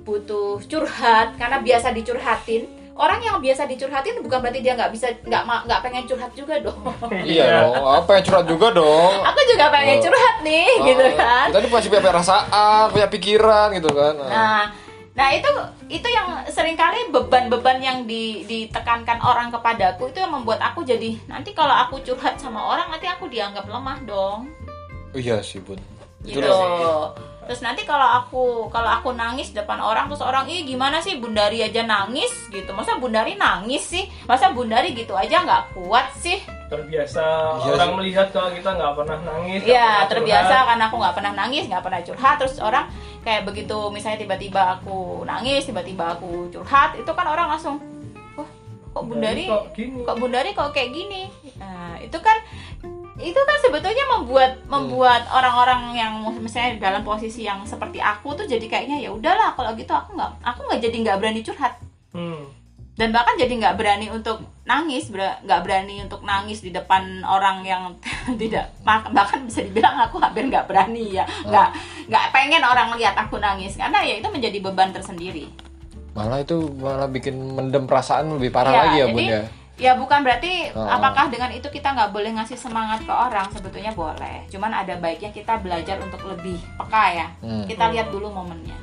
butuh 0.00 0.64
curhat 0.64 1.36
karena 1.36 1.60
biasa 1.60 1.92
dicurhatin. 1.92 2.79
Orang 3.00 3.16
yang 3.18 3.40
biasa 3.40 3.64
dicurhatin 3.64 4.20
bukan 4.20 4.38
berarti 4.38 4.60
dia 4.60 4.76
nggak 4.76 4.92
bisa 4.92 5.08
nggak 5.24 5.42
nggak 5.64 5.80
pengen 5.80 6.04
curhat 6.04 6.32
juga 6.36 6.60
dong. 6.60 6.76
Iya 7.24 7.64
dong. 7.64 7.80
Apa 7.80 8.10
yang 8.14 8.24
curhat 8.26 8.44
juga 8.44 8.68
dong. 8.70 9.12
aku 9.24 9.40
juga 9.48 9.72
pengen 9.72 9.96
Oh. 9.96 10.02
curhat 10.04 10.36
nih, 10.40 10.68
gitu 10.84 11.04
Ah, 11.16 11.48
kan. 11.48 11.56
Ini 11.56 11.66
masih 11.66 11.88
punya 11.88 12.04
perasaan, 12.04 12.84
punya 12.90 13.08
pikiran 13.08 13.72
gitu 13.72 13.88
kan. 13.90 14.14
Ah. 14.20 14.28
Nah, 14.28 14.62
nah 15.10 15.28
itu 15.32 15.48
itu 15.88 16.04
yang 16.06 16.28
sering 16.46 16.76
kali 16.76 17.08
beban-beban 17.08 17.80
yang 17.80 17.98
di- 18.04 18.44
ditekankan 18.44 19.16
orang 19.18 19.48
kepadaku 19.48 20.06
itu 20.06 20.20
yang 20.20 20.30
membuat 20.30 20.60
aku 20.62 20.84
jadi 20.84 21.16
nanti 21.24 21.50
kalau 21.50 21.72
aku 21.72 21.98
curhat 22.00 22.36
sama 22.36 22.60
orang 22.60 22.88
nanti 22.90 23.04
aku 23.04 23.26
dianggap 23.26 23.64
lemah 23.64 23.96
dong. 24.04 24.44
Iya 25.10 25.40
sih 25.40 25.58
bun. 25.58 25.80
Gitu. 26.20 26.36
Itu 26.36 26.52
lah. 26.52 27.16
Terus 27.50 27.66
nanti 27.66 27.82
kalau 27.82 28.06
aku 28.06 28.70
kalau 28.70 28.86
aku 28.86 29.10
nangis 29.10 29.50
depan 29.50 29.82
orang 29.82 30.06
terus 30.06 30.22
orang 30.22 30.46
ih 30.46 30.62
gimana 30.62 31.02
sih 31.02 31.18
Bundari 31.18 31.58
aja 31.66 31.82
nangis 31.82 32.30
gitu. 32.46 32.70
Masa 32.70 32.94
Bundari 33.02 33.34
nangis 33.34 33.90
sih? 33.90 34.06
Masa 34.30 34.54
Bundari 34.54 34.94
gitu 34.94 35.18
aja 35.18 35.42
nggak 35.42 35.74
kuat 35.74 36.14
sih? 36.14 36.38
terbiasa 36.70 37.22
Iya 37.66 37.74
orang 37.74 37.90
sih. 37.90 37.96
melihat 37.98 38.26
kalau 38.30 38.50
kita 38.54 38.70
nggak 38.78 38.92
pernah 38.94 39.18
nangis 39.26 39.60
Iya 39.66 39.82
pernah 39.90 40.06
terbiasa 40.06 40.46
curhat. 40.54 40.68
karena 40.70 40.84
aku 40.86 40.96
nggak 41.02 41.14
pernah 41.18 41.32
nangis 41.34 41.64
nggak 41.66 41.82
pernah 41.82 42.00
curhat 42.06 42.36
terus 42.38 42.54
orang 42.62 42.84
kayak 43.26 43.42
begitu 43.42 43.78
misalnya 43.90 44.18
tiba-tiba 44.22 44.62
aku 44.78 45.26
nangis 45.26 45.66
tiba-tiba 45.66 46.14
aku 46.14 46.46
curhat 46.54 46.94
itu 46.94 47.10
kan 47.10 47.26
orang 47.26 47.50
langsung 47.50 47.82
wah 48.38 48.46
kok 48.94 49.02
Bundari 49.02 49.50
kok 49.50 49.74
gini 49.74 49.98
kok 50.06 50.16
Bundari 50.22 50.50
kok 50.54 50.70
kayak 50.70 50.90
gini 50.94 51.22
nah 51.58 51.98
itu 51.98 52.18
kan 52.22 52.38
itu 53.20 53.36
kan 53.36 53.56
sebetulnya 53.60 54.04
membuat 54.10 54.52
membuat 54.64 55.28
orang-orang 55.28 55.92
yang 55.92 56.12
misalnya 56.36 56.80
dalam 56.80 57.02
posisi 57.02 57.44
yang 57.44 57.60
seperti 57.62 58.00
aku 58.00 58.32
tuh 58.32 58.44
jadi 58.44 58.64
kayaknya 58.64 58.96
ya 58.98 59.10
udahlah 59.10 59.52
kalau 59.52 59.72
gitu 59.74 59.90
aku 59.90 60.16
nggak 60.16 60.40
aku 60.40 60.60
nggak 60.64 60.80
jadi 60.80 60.96
nggak 61.04 61.18
berani 61.18 61.40
curhat. 61.40 61.74
Hmm. 62.10 62.42
dan 62.96 63.14
bahkan 63.14 63.32
jadi 63.34 63.48
nggak 63.54 63.76
berani 63.76 64.10
untuk 64.10 64.40
nangis 64.62 65.08
ber- 65.08 65.40
nggak 65.40 65.60
berani 65.62 66.04
untuk 66.04 66.20
nangis 66.20 66.60
di 66.60 66.68
depan 66.68 67.22
orang 67.22 67.62
yang 67.62 67.96
tidak 68.40 68.76
bahkan 68.82 69.40
bisa 69.42 69.62
dibilang 69.62 69.96
aku 69.96 70.18
hampir 70.18 70.44
nggak 70.44 70.66
berani 70.66 71.14
ya 71.14 71.24
nggak 71.44 71.68
nggak 72.08 72.24
pengen 72.28 72.60
orang 72.60 72.92
lihat 72.94 73.14
aku 73.14 73.36
nangis. 73.36 73.76
Karena 73.76 74.00
ya 74.00 74.16
itu 74.16 74.28
menjadi 74.28 74.58
beban 74.60 74.90
tersendiri. 74.90 75.48
Malah 76.12 76.42
itu 76.42 76.56
malah 76.74 77.06
bikin 77.06 77.38
mendem 77.54 77.86
perasaan 77.86 78.32
lebih 78.34 78.50
parah 78.50 78.68
Ya, 78.68 78.80
lagi 78.82 78.96
ya 78.96 79.06
jadi- 79.06 79.14
bun 79.14 79.59
ya. 79.80 79.92
bukan 79.94 80.20
berarti 80.20 80.68
Oh. 80.70 80.84
apakah 80.86 81.26
dengan 81.26 81.50
itu 81.50 81.66
kita 81.66 81.90
nggak 81.90 82.10
boleh 82.10 82.30
ngasih 82.32 82.54
semangat 82.54 83.00
ke 83.00 83.10
orang 83.10 83.48
sebetulnya 83.48 83.90
boleh 83.90 84.44
cuman 84.46 84.70
ada 84.76 84.94
baiknya 84.94 85.30
kita 85.30 85.56
belajar 85.56 85.96
untuk 85.98 86.20
lebih 86.24 86.60
peka 86.76 87.04
ya 87.10 87.26
Hmm. 87.40 87.64
kita 87.64 87.88
lihat 87.88 88.08
dulu 88.08 88.28
momennya 88.30 88.76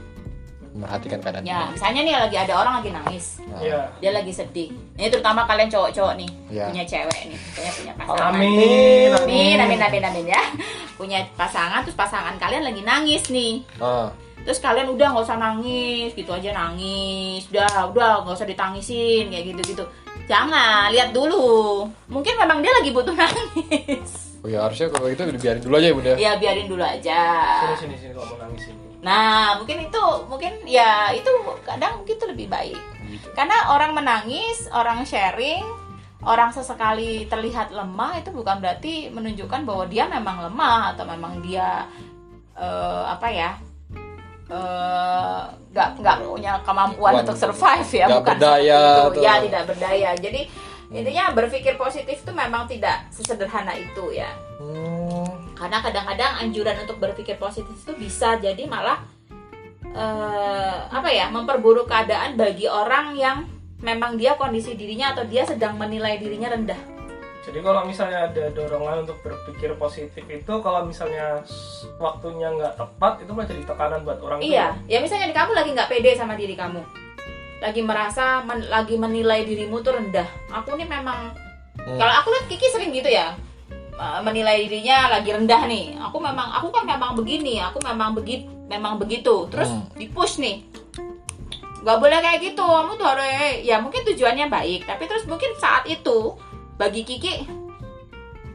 Merhatikan 0.69 1.17
keadaan. 1.17 1.41
ya 1.41 1.65
misalnya 1.67 2.01
nih 2.03 2.13
lagi 2.19 2.37
ada 2.37 2.53
orang 2.55 2.73
lagi 2.77 2.91
nangis. 2.91 3.25
Iya. 3.57 3.89
dia 3.97 4.11
lagi 4.11 4.29
sedih 4.29 4.69
ini 4.93 5.07
terutama 5.07 5.41
kalian 5.43 5.65
cowok-cowok 5.67 6.13
nih 6.15 6.29
Ya. 6.53 6.69
punya 6.69 6.83
cewek 6.83 7.21
nih 7.25 7.39
punya 7.51 7.71
punya 7.73 7.93
pasangan 7.95 8.31
Amin. 8.31 9.09
Amin, 9.15 9.57
amin, 9.57 9.79
amin, 9.79 10.03
amin 10.03 10.25
ya. 10.27 10.41
Punya 10.97 11.21
pasangan, 11.33 11.81
terus 11.81 11.93
pasangan 11.93 12.33
kalian 12.35 12.61
lagi 12.63 12.81
nangis 12.81 13.29
nih. 13.29 13.61
Ah. 13.77 14.09
Terus 14.39 14.57
kalian 14.57 14.89
udah 14.89 15.13
nggak 15.13 15.21
usah 15.23 15.37
nangis, 15.37 16.09
gitu 16.11 16.31
aja 16.31 16.49
nangis. 16.51 17.45
Udah, 17.47 17.69
udah 17.87 18.25
nggak 18.25 18.33
usah 18.33 18.47
ditangisin 18.47 19.27
kayak 19.27 19.45
gitu-gitu. 19.47 19.85
Jangan, 20.27 20.91
lihat 20.91 21.15
dulu. 21.15 21.87
Mungkin 22.11 22.35
memang 22.35 22.59
dia 22.59 22.71
lagi 22.75 22.91
butuh 22.91 23.15
nangis. 23.15 24.11
Oh 24.45 24.45
ya 24.45 24.69
harusnya 24.69 24.93
kalau 24.93 25.09
gitu 25.09 25.25
dibiarin 25.33 25.65
dulu 25.65 25.75
aja 25.81 25.87
ya 25.89 25.95
bun 25.97 26.05
ya. 26.05 26.15
Ya 26.15 26.31
biarin 26.37 26.69
dulu 26.69 26.83
aja. 26.85 27.21
sini 27.57 27.73
sini 27.73 27.95
sini 27.97 28.11
kalau 28.13 28.37
mau 28.37 28.45
nangis 28.45 28.69
ini 28.69 28.87
Nah, 29.01 29.57
mungkin 29.61 29.77
itu 29.89 30.03
mungkin 30.29 30.53
ya 30.65 31.09
itu 31.13 31.29
kadang 31.65 32.01
mungkin 32.01 32.15
itu 32.17 32.27
lebih 32.29 32.47
baik. 32.49 32.81
Gitu. 33.09 33.27
Karena 33.33 33.73
orang 33.73 33.97
menangis, 33.97 34.69
orang 34.73 35.05
sharing, 35.09 35.65
orang 36.25 36.49
sesekali 36.51 37.29
terlihat 37.29 37.69
lemah 37.71 38.19
itu 38.19 38.33
bukan 38.33 38.59
berarti 38.59 39.07
menunjukkan 39.13 39.63
bahwa 39.63 39.85
dia 39.87 40.09
memang 40.09 40.49
lemah 40.49 40.93
atau 40.97 41.05
memang 41.05 41.39
dia 41.45 41.85
eh, 42.57 43.03
apa 43.05 43.27
ya 43.29 43.51
eh, 44.49 45.41
nggak 45.71 45.89
nggak 46.03 46.17
punya 46.57 46.65
kemampuan 46.65 47.11
Bukan- 47.13 47.23
untuk 47.25 47.37
survive 47.37 47.89
ya 47.93 48.05
bukan 48.09 48.25
berdaya 48.25 48.79
itu. 49.05 49.19
ya 49.21 49.33
tidak 49.45 49.63
berdaya. 49.69 50.09
Jadi 50.17 50.41
intinya 50.87 51.23
berpikir 51.35 51.73
positif 51.75 52.15
itu 52.23 52.31
memang 52.33 52.63
tidak 52.65 53.05
sesederhana 53.13 53.75
itu 53.77 54.09
ya. 54.13 54.29
Hmm. 54.57 55.53
karena 55.53 55.81
kadang-kadang 55.81 56.37
anjuran 56.41 56.77
untuk 56.81 56.97
berpikir 56.97 57.37
positif 57.37 57.73
itu 57.73 57.93
bisa 57.97 58.37
jadi 58.37 58.61
malah 58.65 59.01
eh, 59.85 60.77
apa 60.89 61.09
ya 61.09 61.29
memperburuk 61.29 61.85
keadaan 61.85 62.33
bagi 62.37 62.65
orang 62.65 63.13
yang 63.13 63.45
memang 63.81 64.17
dia 64.17 64.33
kondisi 64.33 64.73
dirinya 64.73 65.13
atau 65.13 65.25
dia 65.25 65.45
sedang 65.45 65.77
menilai 65.77 66.17
dirinya 66.17 66.53
rendah 66.53 66.77
jadi 67.47 67.63
kalau 67.63 67.87
misalnya 67.87 68.27
ada 68.27 68.51
dorongan 68.51 69.07
untuk 69.07 69.23
berpikir 69.23 69.71
positif 69.79 70.19
itu 70.19 70.53
kalau 70.59 70.83
misalnya 70.83 71.39
waktunya 71.95 72.51
nggak 72.51 72.75
tepat 72.75 73.23
itu 73.23 73.31
malah 73.31 73.47
jadi 73.47 73.63
tekanan 73.63 74.03
buat 74.03 74.19
orang 74.19 74.43
itu 74.43 74.51
iya 74.51 74.75
ya 74.83 74.99
misalnya 74.99 75.31
kamu 75.31 75.55
lagi 75.55 75.69
nggak 75.71 75.87
pede 75.87 76.11
sama 76.13 76.35
diri 76.35 76.53
kamu. 76.53 76.83
Lagi 77.57 77.81
merasa 77.81 78.43
men- 78.43 78.67
lagi 78.67 78.99
menilai 78.99 79.41
dirimu 79.41 79.79
tuh 79.79 79.95
rendah. 79.95 80.27
Aku 80.53 80.75
nih 80.75 80.85
memang 80.85 81.31
Hmm. 81.77 81.95
kalau 81.95 82.13
aku 82.19 82.27
lihat 82.29 82.45
Kiki 82.47 82.67
sering 82.67 82.91
gitu 82.91 83.07
ya 83.07 83.31
eh, 83.95 84.19
menilai 84.21 84.67
dirinya 84.67 85.07
lagi 85.15 85.31
rendah 85.31 85.61
nih. 85.65 85.95
Aku 86.03 86.19
memang 86.19 86.51
aku 86.51 86.67
kan 86.69 86.83
memang 86.83 87.15
begini 87.15 87.57
aku 87.57 87.79
memang 87.79 88.11
begitu 88.11 88.43
memang 88.67 88.99
begitu. 88.99 89.47
Terus 89.47 89.71
Hmm. 89.71 89.87
di 89.95 90.05
push 90.05 90.37
nih. 90.37 90.67
Nggak 91.79 91.97
boleh 91.97 92.19
kayak 92.19 92.39
gitu 92.43 92.59
kamu 92.59 92.91
tuh 92.93 93.07
harus 93.07 93.25
ya 93.63 93.79
mungkin 93.79 94.03
tujuannya 94.03 94.51
baik 94.51 94.83
tapi 94.83 95.07
terus 95.07 95.23
mungkin 95.23 95.55
saat 95.55 95.87
itu 95.87 96.35
bagi 96.77 97.01
Kiki 97.01 97.33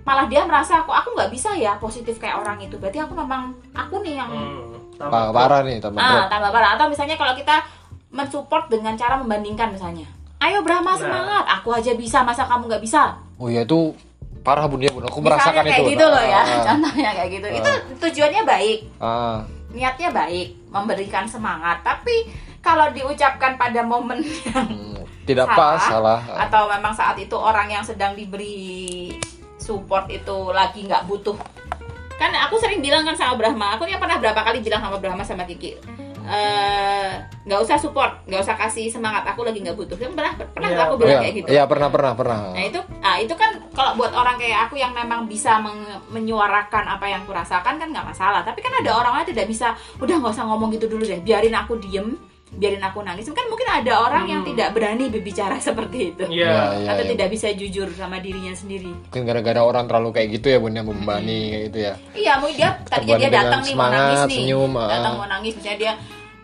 malah 0.03 0.27
dia 0.27 0.43
merasa 0.43 0.79
aku 0.79 0.91
aku 0.91 1.13
nggak 1.13 1.31
bisa 1.31 1.55
ya 1.55 1.77
positif 1.77 2.17
kayak 2.17 2.35
orang 2.37 2.59
itu? 2.59 2.75
Berarti 2.75 2.99
aku 2.99 3.15
memang 3.15 3.43
aku 3.73 4.03
nih 4.03 4.17
yang 4.17 4.31
Hmm, 4.31 4.75
tambah 4.97 5.31
Pa- 5.31 5.33
parah 5.33 5.61
nih 5.63 5.79
tambah 5.79 5.99
ah 5.99 6.27
tambah 6.27 6.51
parah. 6.51 6.71
Atau 6.75 6.87
misalnya 6.89 7.15
kalau 7.15 7.35
kita 7.35 7.63
mensupport 8.09 8.67
dengan 8.69 8.95
cara 8.95 9.15
membandingkan 9.17 9.71
misalnya. 9.71 10.07
Ayo 10.39 10.59
Brahma 10.61 10.93
Nah. 10.93 10.99
semangat. 10.99 11.45
Aku 11.57 11.71
aja 11.71 11.95
bisa 11.95 12.19
masa 12.21 12.45
kamu 12.45 12.67
nggak 12.67 12.83
bisa? 12.83 13.15
Oh 13.37 13.47
ya 13.47 13.63
itu 13.63 13.95
parah 14.41 14.67
bun. 14.67 14.79
Ya 14.79 14.91
bun. 14.91 15.03
Aku 15.03 15.19
misalnya 15.19 15.39
merasakan 15.39 15.63
kayak 15.65 15.81
itu. 15.81 15.91
gitu 15.93 16.07
loh 16.09 16.25
ya 16.25 16.41
Ah. 16.41 16.63
contohnya 16.69 17.11
kayak 17.13 17.31
gitu. 17.33 17.47
Itu 17.53 17.71
tujuannya 18.01 18.43
baik. 18.45 18.79
Ah. 18.99 19.39
niatnya 19.71 20.11
baik 20.11 20.69
memberikan 20.69 21.25
semangat. 21.25 21.81
Tapi 21.81 22.29
kalau 22.61 22.91
diucapkan 22.91 23.57
pada 23.57 23.81
momen 23.81 24.21
yang 24.45 24.67
Hmm, 24.69 25.02
Tidak 25.23 25.47
Salah. 25.47 25.59
pas 25.59 25.81
salah. 25.87 26.21
atau 26.49 26.63
memang 26.67 26.93
saat 26.95 27.17
itu 27.19 27.35
orang 27.39 27.71
yang 27.71 27.85
sedang 27.87 28.19
diberi 28.19 29.11
support 29.55 30.11
itu 30.11 30.51
lagi 30.51 30.83
nggak 30.83 31.07
butuh 31.07 31.39
kan 32.19 32.31
aku 32.47 32.59
sering 32.59 32.83
bilang 32.83 33.07
kan 33.07 33.15
sama 33.15 33.39
Brahma 33.39 33.79
aku 33.79 33.87
yang 33.87 34.03
pernah 34.03 34.19
berapa 34.19 34.41
kali 34.43 34.59
bilang 34.63 34.83
sama 34.83 34.99
Brahma 34.99 35.23
sama 35.23 35.47
Kiki 35.47 35.79
eh, 36.23 37.11
nggak 37.43 37.61
usah 37.67 37.79
support 37.79 38.23
nggak 38.31 38.43
usah 38.43 38.55
kasih 38.55 38.87
semangat 38.91 39.27
aku 39.27 39.43
lagi 39.43 39.59
nggak 39.59 39.75
butuh 39.75 39.99
Kan 39.99 40.15
pernah 40.15 40.33
pernah 40.39 40.69
nggak 40.71 40.87
aku 40.87 40.97
bilang 41.03 41.19
ya, 41.19 41.23
kayak 41.23 41.35
gitu 41.35 41.49
Iya 41.51 41.63
pernah 41.67 41.89
pernah 41.91 42.13
pernah. 42.15 42.41
Nah 42.55 42.63
itu, 42.63 42.81
ah 43.03 43.17
itu 43.19 43.35
kan 43.35 43.51
kalau 43.75 43.99
buat 43.99 44.13
orang 44.15 44.39
kayak 44.39 44.71
aku 44.71 44.79
yang 44.79 44.95
memang 44.95 45.27
bisa 45.27 45.59
menyuarakan 46.15 46.85
apa 46.87 47.07
yang 47.11 47.23
kurasakan 47.27 47.75
kan 47.79 47.89
nggak 47.91 48.07
masalah. 48.07 48.47
Tapi 48.47 48.63
kan 48.63 48.71
ada 48.79 48.91
orang 48.95 49.13
lain 49.21 49.35
tidak 49.35 49.47
bisa, 49.51 49.75
udah 49.99 50.15
nggak 50.23 50.33
usah 50.35 50.47
ngomong 50.47 50.71
gitu 50.79 50.87
dulu 50.87 51.03
deh, 51.03 51.19
biarin 51.23 51.55
aku 51.59 51.79
diem, 51.83 52.15
biarin 52.53 52.81
aku 52.81 53.01
nangis 53.01 53.25
kan 53.27 53.49
mungkin 53.49 53.65
ada 53.65 53.93
orang 53.99 54.25
yang 54.25 54.41
Hmm. 54.41 54.53
tidak 54.53 54.69
berani 54.73 55.09
berbicara 55.09 55.57
seperti 55.73 56.13
itu. 56.13 56.25
Iya, 56.29 56.77
iya, 56.79 56.89
atau 56.93 57.03
iya. 57.03 57.11
tidak 57.17 57.29
bisa 57.31 57.49
jujur 57.51 57.89
sama 57.91 58.19
dirinya 58.19 58.53
sendiri 58.53 58.93
Mungkin 59.09 59.23
gara-gara 59.25 59.61
orang 59.61 59.89
terlalu 59.89 60.13
kayak 60.13 60.29
gitu 60.37 60.47
ya 60.49 60.59
bun 60.59 60.71
yang 60.71 60.85
membebani 60.85 61.41
kayak 61.49 61.63
gitu 61.69 61.79
ya. 61.81 61.95
Iya, 62.13 62.33
mungkin 62.37 62.57
dia 62.57 62.71
tadinya 62.85 63.17
dia 63.19 63.31
datang 63.33 63.61
nih 63.63 63.75
mau 63.75 63.89
nangis 63.89 64.21
nih, 64.23 64.37
senyum, 64.39 64.73
ah. 64.75 64.89
datang 64.89 65.13
mau 65.17 65.27
nangis, 65.27 65.53
misalnya 65.57 65.79
dia 65.81 65.93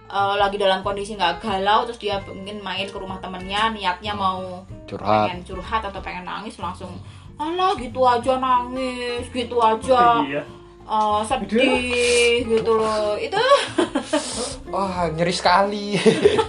eh, 0.09 0.35
lagi 0.37 0.57
dalam 0.57 0.81
kondisi 0.81 1.13
nggak 1.15 1.35
galau, 1.39 1.85
terus 1.85 1.99
dia 1.99 2.17
mungkin 2.25 2.57
main 2.59 2.89
ke 2.89 2.97
rumah 2.97 3.19
temennya, 3.19 3.69
niatnya 3.69 4.13
mau 4.13 4.65
Curhat. 4.89 5.29
pengen 5.29 5.45
curhat 5.45 5.83
atau 5.85 6.01
pengen 6.01 6.25
nangis 6.25 6.57
langsung, 6.57 6.97
alah 7.37 7.77
gitu 7.77 8.01
aja 8.01 8.41
nangis, 8.41 9.29
gitu 9.29 9.61
aja 9.61 10.25
Iya. 10.25 10.43
Eh, 10.89 11.21
sedih 11.29 12.49
gitu 12.49 12.73
loh, 12.73 13.15
itu 13.21 13.37
Wah 14.73 15.09
nyeri 15.13 15.33
sekali. 15.33 15.97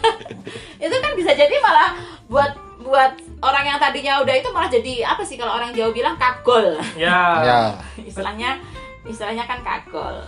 itu 0.83 0.95
kan 0.95 1.11
bisa 1.15 1.31
jadi 1.35 1.55
malah 1.59 1.95
buat 2.31 2.51
buat 2.79 3.13
orang 3.43 3.75
yang 3.75 3.77
tadinya 3.79 4.23
udah 4.23 4.35
itu 4.39 4.49
malah 4.55 4.71
jadi 4.71 5.03
apa 5.03 5.21
sih 5.27 5.35
kalau 5.35 5.59
orang 5.59 5.75
Jawa 5.75 5.91
bilang 5.91 6.15
kagol. 6.15 6.79
Ya. 6.95 7.43
ya. 7.43 7.61
istilahnya 7.99 8.59
istilahnya 9.03 9.43
kan 9.47 9.59
kagol 9.63 10.23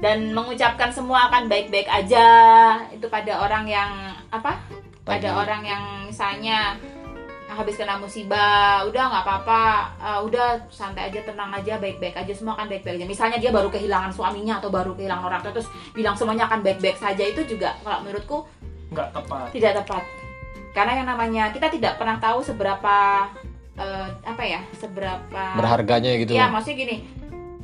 dan 0.00 0.32
mengucapkan 0.36 0.92
semua 0.92 1.32
akan 1.32 1.48
baik-baik 1.48 1.88
aja 1.88 2.26
itu 2.92 3.06
pada 3.08 3.40
orang 3.40 3.64
yang 3.64 3.90
apa 4.28 4.60
pada 5.06 5.30
Lagi. 5.32 5.40
orang 5.40 5.62
yang 5.64 5.82
misalnya 6.10 6.76
habis 7.46 7.78
kena 7.78 7.94
musibah 7.96 8.82
udah 8.84 9.02
nggak 9.06 9.24
apa-apa 9.24 9.62
eh, 9.96 10.20
udah 10.26 10.46
santai 10.66 11.08
aja 11.08 11.22
tenang 11.22 11.54
aja 11.54 11.78
baik-baik 11.78 12.18
aja 12.18 12.32
semua 12.34 12.58
akan 12.58 12.66
baik-baik 12.66 12.98
aja 12.98 13.06
misalnya 13.06 13.38
dia 13.38 13.54
baru 13.54 13.70
kehilangan 13.70 14.10
suaminya 14.10 14.58
atau 14.58 14.68
baru 14.68 14.92
kehilangan 14.92 15.24
orang 15.24 15.40
tua 15.40 15.54
terus 15.54 15.70
bilang 15.94 16.18
semuanya 16.18 16.50
akan 16.50 16.66
baik-baik 16.66 16.98
saja 16.98 17.22
itu 17.22 17.46
juga 17.46 17.78
kalau 17.80 18.02
menurutku 18.02 18.42
Nggak 18.90 19.08
tepat. 19.14 19.46
tidak 19.54 19.72
tepat 19.82 20.02
karena 20.74 20.92
yang 20.92 21.08
namanya 21.08 21.44
kita 21.50 21.70
tidak 21.70 21.96
pernah 21.96 22.18
tahu 22.18 22.42
seberapa 22.42 22.96
eh, 23.78 24.08
apa 24.26 24.42
ya 24.42 24.60
seberapa 24.76 25.42
Berharganya 25.56 26.12
gitu. 26.20 26.36
Iya, 26.36 26.52
maksudnya 26.52 26.76
gini. 26.76 26.96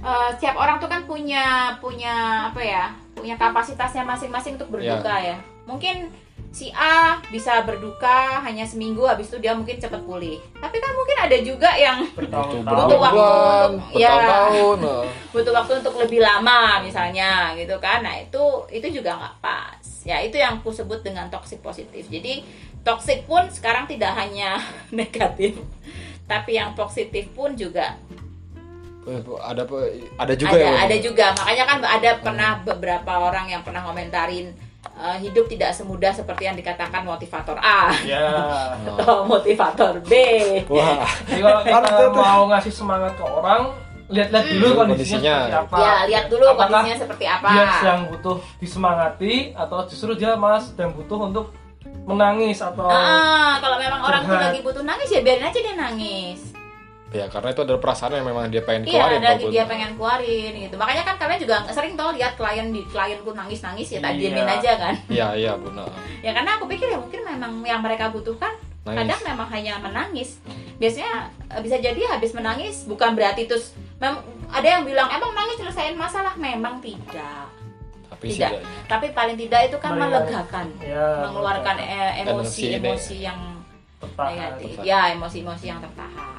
eh, 0.01 0.29
setiap 0.39 0.57
orang 0.57 0.81
tuh 0.81 0.89
kan 0.89 1.05
punya 1.05 1.77
punya 1.77 2.15
apa 2.49 2.63
ya? 2.65 2.85
Punya 3.13 3.37
kapasitasnya 3.37 4.03
masing-masing 4.03 4.57
untuk 4.57 4.73
berduka 4.73 5.13
ya. 5.21 5.37
Mungkin 5.69 6.09
si 6.53 6.69
A 6.71 7.17
bisa 7.33 7.65
berduka 7.65 8.45
hanya 8.45 8.63
seminggu 8.63 9.09
habis 9.09 9.33
itu 9.33 9.41
dia 9.41 9.57
mungkin 9.57 9.81
cepat 9.81 10.05
pulih. 10.05 10.37
Tapi 10.61 10.77
kan 10.77 10.93
mungkin 10.93 11.17
ada 11.19 11.37
juga 11.41 11.71
yang 11.75 12.05
Butuh 12.13 13.01
waktu 13.01 13.17
untuk- 13.17 13.97
ya. 13.97 14.13
bertahun-tahun. 14.13 14.79
eh. 14.85 15.05
butuh 15.33 15.53
waktu 15.57 15.73
untuk 15.81 15.95
lebih 15.97 16.21
lama 16.21 16.85
misalnya 16.85 17.57
gitu 17.57 17.81
kan. 17.81 18.05
Nah, 18.05 18.21
itu 18.21 18.45
itu 18.69 19.01
juga 19.01 19.17
nggak 19.17 19.37
pas. 19.41 19.81
Ya, 20.05 20.21
itu 20.21 20.37
yang 20.37 20.61
aku 20.61 20.69
sebut 20.71 21.01
dengan 21.01 21.33
toxic 21.33 21.65
positif. 21.65 22.05
Jadi, 22.07 22.45
toxic 22.83 23.25
pun 23.25 23.49
sekarang 23.49 23.89
tidak 23.89 24.13
hanya 24.13 24.61
negatif, 24.93 25.57
tapi 26.29 26.61
yang 26.61 26.77
positif 26.77 27.33
pun 27.33 27.57
juga 27.57 27.97
Eh, 29.03 29.19
Ada 29.19 29.67
ada 30.15 30.35
juga 30.39 30.55
ada 30.55 30.63
ya. 30.63 30.71
Ada 30.87 30.97
juga 31.03 31.27
makanya 31.35 31.65
kan 31.67 31.79
ada 31.83 32.11
pernah 32.23 32.51
beberapa 32.63 33.13
orang 33.19 33.51
yang 33.51 33.67
pernah 33.67 33.83
komentarin 33.83 34.55
eh, 35.05 35.19
hidup 35.21 35.45
tidak 35.47 35.71
semudah 35.73 36.11
seperti 36.11 36.43
yang 36.45 36.55
dikatakan 36.55 37.03
motivator 37.03 37.59
A 37.59 37.91
Ya. 38.03 38.23
atau 38.89 39.25
motivator 39.25 39.99
B 40.01 40.13
Wah. 40.67 41.03
Jadi 41.27 41.41
kalau 41.41 41.61
kita 41.61 42.07
mau 42.09 42.43
ngasih 42.49 42.71
semangat 42.73 43.13
ke 43.13 43.25
orang, 43.25 43.75
lihat-lihat 44.09 44.47
dulu 44.47 44.67
Hmm. 44.69 44.79
kondisinya, 44.79 45.19
Kondisinya. 45.19 45.35
seperti 45.35 45.57
apa. 45.59 45.77
ya 45.79 45.95
lihat 46.07 46.25
dulu 46.29 46.45
Apakah 46.47 46.61
kondisinya 46.71 46.97
seperti 46.99 47.25
apa 47.27 47.49
Dia 47.49 47.65
sedang 47.75 48.01
butuh 48.07 48.37
disemangati 48.57 49.35
atau 49.53 49.79
justru 49.85 50.11
dia 50.15 50.33
malah 50.35 50.61
sedang 50.61 50.91
butuh 50.93 51.19
untuk 51.25 51.47
menangis 52.03 52.59
atau 52.59 52.87
Ah, 52.87 53.59
kalau 53.59 53.77
memang 53.77 54.01
orang 54.01 54.23
tuh 54.23 54.33
Curhat. 54.33 54.49
lagi 54.49 54.61
butuh 54.61 54.83
nangis 54.83 55.09
ya 55.09 55.21
biarin 55.21 55.45
aja 55.45 55.59
dia 55.59 55.75
nangis 55.75 56.41
Ya 57.13 57.29
karena 57.29 57.49
itu 57.51 57.61
adalah 57.61 57.77
perasaan 57.79 58.13
yang 58.15 58.25
memang 58.25 58.49
dia 58.49 58.61
pengen 58.61 58.83
iya 58.85 59.05
keluarin. 59.05 59.21
ada 59.21 59.31
Bun. 59.37 59.51
dia 59.51 59.65
pengen 59.65 59.91
keluarin 59.95 60.53
gitu 60.59 60.75
makanya 60.75 61.03
kan 61.05 61.17
kalian 61.17 61.41
juga 61.41 61.57
sering 61.69 61.93
tau 61.93 62.11
lihat 62.11 62.33
klien 62.35 62.67
di 62.67 62.83
klienku 62.85 63.31
nangis 63.31 63.61
nangis 63.61 63.89
ya 63.89 64.01
tak 64.01 64.13
Iya. 64.13 64.21
diemin 64.23 64.49
aja 64.51 64.73
kan 64.77 64.95
Iya 65.13 65.29
iya 65.35 65.53
benar. 65.55 65.93
ya 66.19 66.33
karena 66.33 66.51
aku 66.57 66.65
pikir 66.67 66.89
ya 66.89 66.97
mungkin 66.97 67.21
memang 67.23 67.53
yang 67.63 67.81
mereka 67.81 68.09
butuhkan 68.09 68.57
Nangis. 68.83 68.99
kadang 68.99 69.21
memang 69.29 69.49
hanya 69.49 69.73
menangis 69.79 70.41
biasanya 70.75 71.13
eh, 71.49 71.61
bisa 71.61 71.77
jadi 71.77 72.01
habis 72.09 72.33
menangis 72.33 72.83
bukan 72.85 73.13
berarti 73.13 73.45
terus 73.45 73.71
mem- 73.97 74.19
ada 74.49 74.65
yang 74.67 74.83
bilang 74.83 75.07
emang 75.09 75.31
nangis 75.33 75.57
selesaiin 75.57 75.95
masalah 75.95 76.33
memang 76.35 76.81
tidak 76.81 77.45
Tapi 78.09 78.25
tidak 78.31 78.57
setidaknya. 78.57 78.89
tapi 78.89 79.07
paling 79.11 79.37
tidak 79.37 79.61
itu 79.65 79.77
kan 79.79 79.91
melegakan 79.95 80.67
ya, 80.79 81.07
mengeluarkan 81.23 81.77
eh, 81.77 82.25
emosi-emosi 82.25 83.15
ini. 83.15 83.23
yang 83.23 83.39
tertahan. 83.99 84.33
negatif 84.33 84.71
ya 84.83 85.01
emosi-emosi 85.13 85.65
yang 85.67 85.79
tertahan 85.79 86.32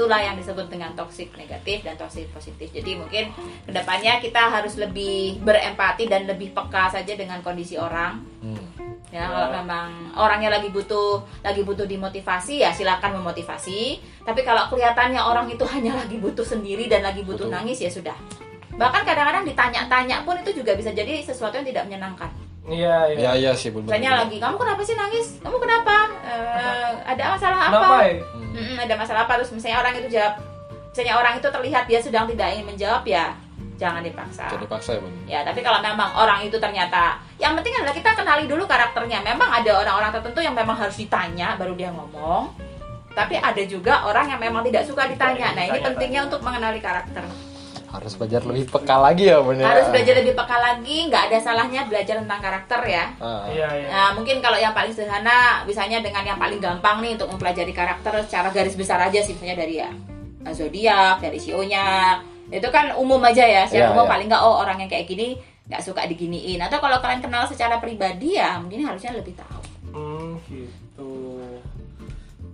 itulah 0.00 0.16
yang 0.16 0.32
disebut 0.32 0.72
dengan 0.72 0.96
toxic 0.96 1.28
negatif 1.36 1.84
dan 1.84 1.92
toxic 2.00 2.24
positif. 2.32 2.72
Jadi 2.72 2.96
mungkin 2.96 3.28
ke 3.68 3.68
depannya 3.68 4.16
kita 4.16 4.48
harus 4.48 4.80
lebih 4.80 5.36
berempati 5.44 6.08
dan 6.08 6.24
lebih 6.24 6.56
peka 6.56 6.88
saja 6.88 7.12
dengan 7.12 7.44
kondisi 7.44 7.76
orang. 7.76 8.24
Hmm. 8.40 8.64
ya 9.10 9.26
kalau 9.26 9.50
memang 9.50 10.14
orangnya 10.14 10.54
lagi 10.54 10.70
butuh 10.70 11.18
lagi 11.42 11.66
butuh 11.66 11.84
dimotivasi 11.84 12.64
ya 12.64 12.72
silakan 12.72 13.20
memotivasi. 13.20 14.00
Tapi 14.24 14.40
kalau 14.40 14.72
kelihatannya 14.72 15.20
orang 15.20 15.52
itu 15.52 15.68
hanya 15.76 16.00
lagi 16.00 16.16
butuh 16.16 16.48
sendiri 16.48 16.88
dan 16.88 17.04
lagi 17.04 17.20
butuh 17.20 17.44
Betul. 17.44 17.60
nangis 17.60 17.84
ya 17.84 17.92
sudah. 17.92 18.16
Bahkan 18.80 19.04
kadang-kadang 19.04 19.44
ditanya-tanya 19.44 20.24
pun 20.24 20.40
itu 20.40 20.64
juga 20.64 20.72
bisa 20.72 20.96
jadi 20.96 21.20
sesuatu 21.20 21.60
yang 21.60 21.68
tidak 21.68 21.84
menyenangkan 21.92 22.49
Iya, 22.62 22.96
iya. 23.08 23.16
Iya 23.16 23.30
iya 23.36 23.52
sih 23.52 23.70
benar. 23.70 23.88
misalnya 23.88 24.10
lagi 24.20 24.36
kamu 24.36 24.56
kenapa 24.56 24.80
sih 24.82 24.94
nangis 24.94 25.26
kamu 25.40 25.56
kenapa 25.56 25.96
Eh, 26.22 26.90
ada 27.06 27.24
masalah 27.32 27.58
apa 27.58 27.72
Kenapa 27.72 27.96
ya? 28.04 28.14
Hmm. 28.50 28.76
Ada 28.78 28.94
masalah 28.94 29.20
apa 29.24 29.32
terus 29.40 29.50
misalnya 29.50 29.78
orang 29.80 29.94
itu 29.96 30.08
jawab 30.10 30.34
misalnya 30.90 31.14
orang 31.16 31.34
itu 31.36 31.48
terlihat 31.48 31.84
dia 31.86 32.00
sedang 32.00 32.24
tidak 32.26 32.48
ingin 32.50 32.66
menjawab 32.66 33.02
ya 33.04 33.26
jangan 33.74 34.04
dipaksa 34.04 34.44
Jadi 34.50 34.66
paksa 34.66 34.90
ya 34.92 35.00
bun. 35.00 35.12
ya 35.24 35.40
tapi 35.40 35.60
kalau 35.60 35.80
memang 35.80 36.12
orang 36.12 36.44
itu 36.44 36.56
ternyata 36.56 37.16
yang 37.36 37.56
penting 37.56 37.72
adalah 37.74 37.96
kita 37.96 38.12
kenali 38.12 38.44
dulu 38.44 38.68
karakternya 38.68 39.24
memang 39.24 39.48
ada 39.48 39.72
orang-orang 39.80 40.12
tertentu 40.12 40.40
yang 40.40 40.52
memang 40.52 40.76
harus 40.76 40.94
ditanya 40.94 41.56
baru 41.56 41.72
dia 41.72 41.88
ngomong 41.88 42.52
tapi 43.10 43.34
ada 43.34 43.62
juga 43.64 44.04
orang 44.04 44.28
yang 44.28 44.38
memang 44.38 44.62
tidak 44.62 44.84
suka 44.84 45.08
ditanya 45.08 45.56
nah 45.56 45.64
ini 45.64 45.78
pentingnya 45.80 46.28
untuk 46.28 46.44
mengenali 46.44 46.78
karakter 46.78 47.24
Harus 47.90 48.14
belajar 48.14 48.40
lebih 48.42 48.64
peka 48.66 48.96
lagi 48.96 49.26
ya 49.26 49.38
bun 49.38 49.58
ya. 49.58 49.66
harus 49.66 49.90
belajar 49.90 50.14
lebih 50.16 50.32
peka 50.32 50.56
lagi 50.56 50.96
nggak 51.06 51.22
ada 51.26 51.38
salahnya 51.38 51.82
belajar 51.84 52.22
tentang 52.22 52.38
karakter 52.38 52.80
ya 52.86 53.04
Ah. 53.18 53.42
Iya, 53.46 53.68
iya. 53.74 53.88
Nah, 53.90 54.08
mungkin 54.14 54.38
kalau 54.38 54.54
yang 54.54 54.70
paling 54.70 54.90
sederhana, 54.90 55.66
misalnya 55.66 55.98
dengan 55.98 56.22
yang 56.22 56.38
paling 56.38 56.58
gampang 56.58 57.02
nih 57.02 57.18
untuk 57.18 57.28
mempelajari 57.28 57.70
karakter 57.70 58.14
secara 58.22 58.48
garis 58.48 58.78
besar 58.78 59.02
aja 59.02 59.18
sih, 59.18 59.34
misalnya 59.34 59.58
dari 59.58 59.74
ya 59.76 59.90
eh, 60.40 60.54
zodiak, 60.54 61.18
dari 61.18 61.36
sionya, 61.36 62.16
itu 62.48 62.68
kan 62.70 62.94
umum 62.94 63.18
aja 63.20 63.42
ya. 63.42 63.62
Secara 63.66 63.90
Iya, 63.90 63.92
umum 63.92 64.06
iya. 64.06 64.12
paling 64.14 64.26
nggak 64.30 64.42
oh 64.42 64.54
orang 64.56 64.78
yang 64.78 64.88
kayak 64.88 65.04
gini 65.04 65.34
nggak 65.66 65.82
suka 65.82 66.06
diginiin. 66.06 66.58
Atau 66.58 66.78
kalau 66.78 66.98
kalian 66.98 67.20
kenal 67.20 67.42
secara 67.44 67.78
pribadi 67.78 68.38
ya, 68.38 68.58
mungkin 68.58 68.82
harusnya 68.82 69.14
lebih 69.14 69.34
tahu. 69.34 69.60
Hmm, 69.90 70.38
gitu. 70.46 71.10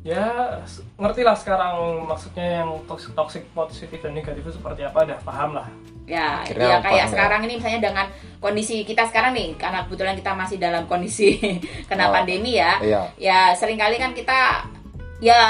Ya, 0.07 0.63
s- 0.63 0.87
ngerti 0.95 1.27
lah 1.27 1.35
sekarang 1.35 2.07
maksudnya 2.07 2.63
yang 2.63 2.79
toxic, 2.87 3.11
toxic 3.13 3.43
positif 3.51 3.99
dan 3.99 4.15
negatif 4.15 4.39
itu 4.39 4.55
seperti 4.55 4.87
apa, 4.87 5.03
udah 5.03 5.19
paham 5.27 5.59
lah. 5.59 5.67
Ya, 6.07 6.47
Akhirnya 6.47 6.63
ya 6.63 6.77
kayak 6.79 6.95
paham, 7.03 7.11
sekarang 7.11 7.41
ini 7.43 7.59
misalnya 7.59 7.81
dengan 7.83 8.07
kondisi 8.39 8.87
kita 8.87 9.11
sekarang 9.11 9.35
nih, 9.35 9.59
karena 9.59 9.83
kebetulan 9.83 10.15
kita 10.15 10.31
masih 10.33 10.63
dalam 10.63 10.87
kondisi 10.87 11.35
kena 11.91 12.07
Oh, 12.07 12.15
pandemi 12.15 12.55
ya. 12.55 12.79
Iya. 12.79 13.03
ya 13.19 13.39
sering 13.59 13.75
kali 13.75 13.99
kan 13.99 14.15
kita 14.15 14.71
ya 15.19 15.43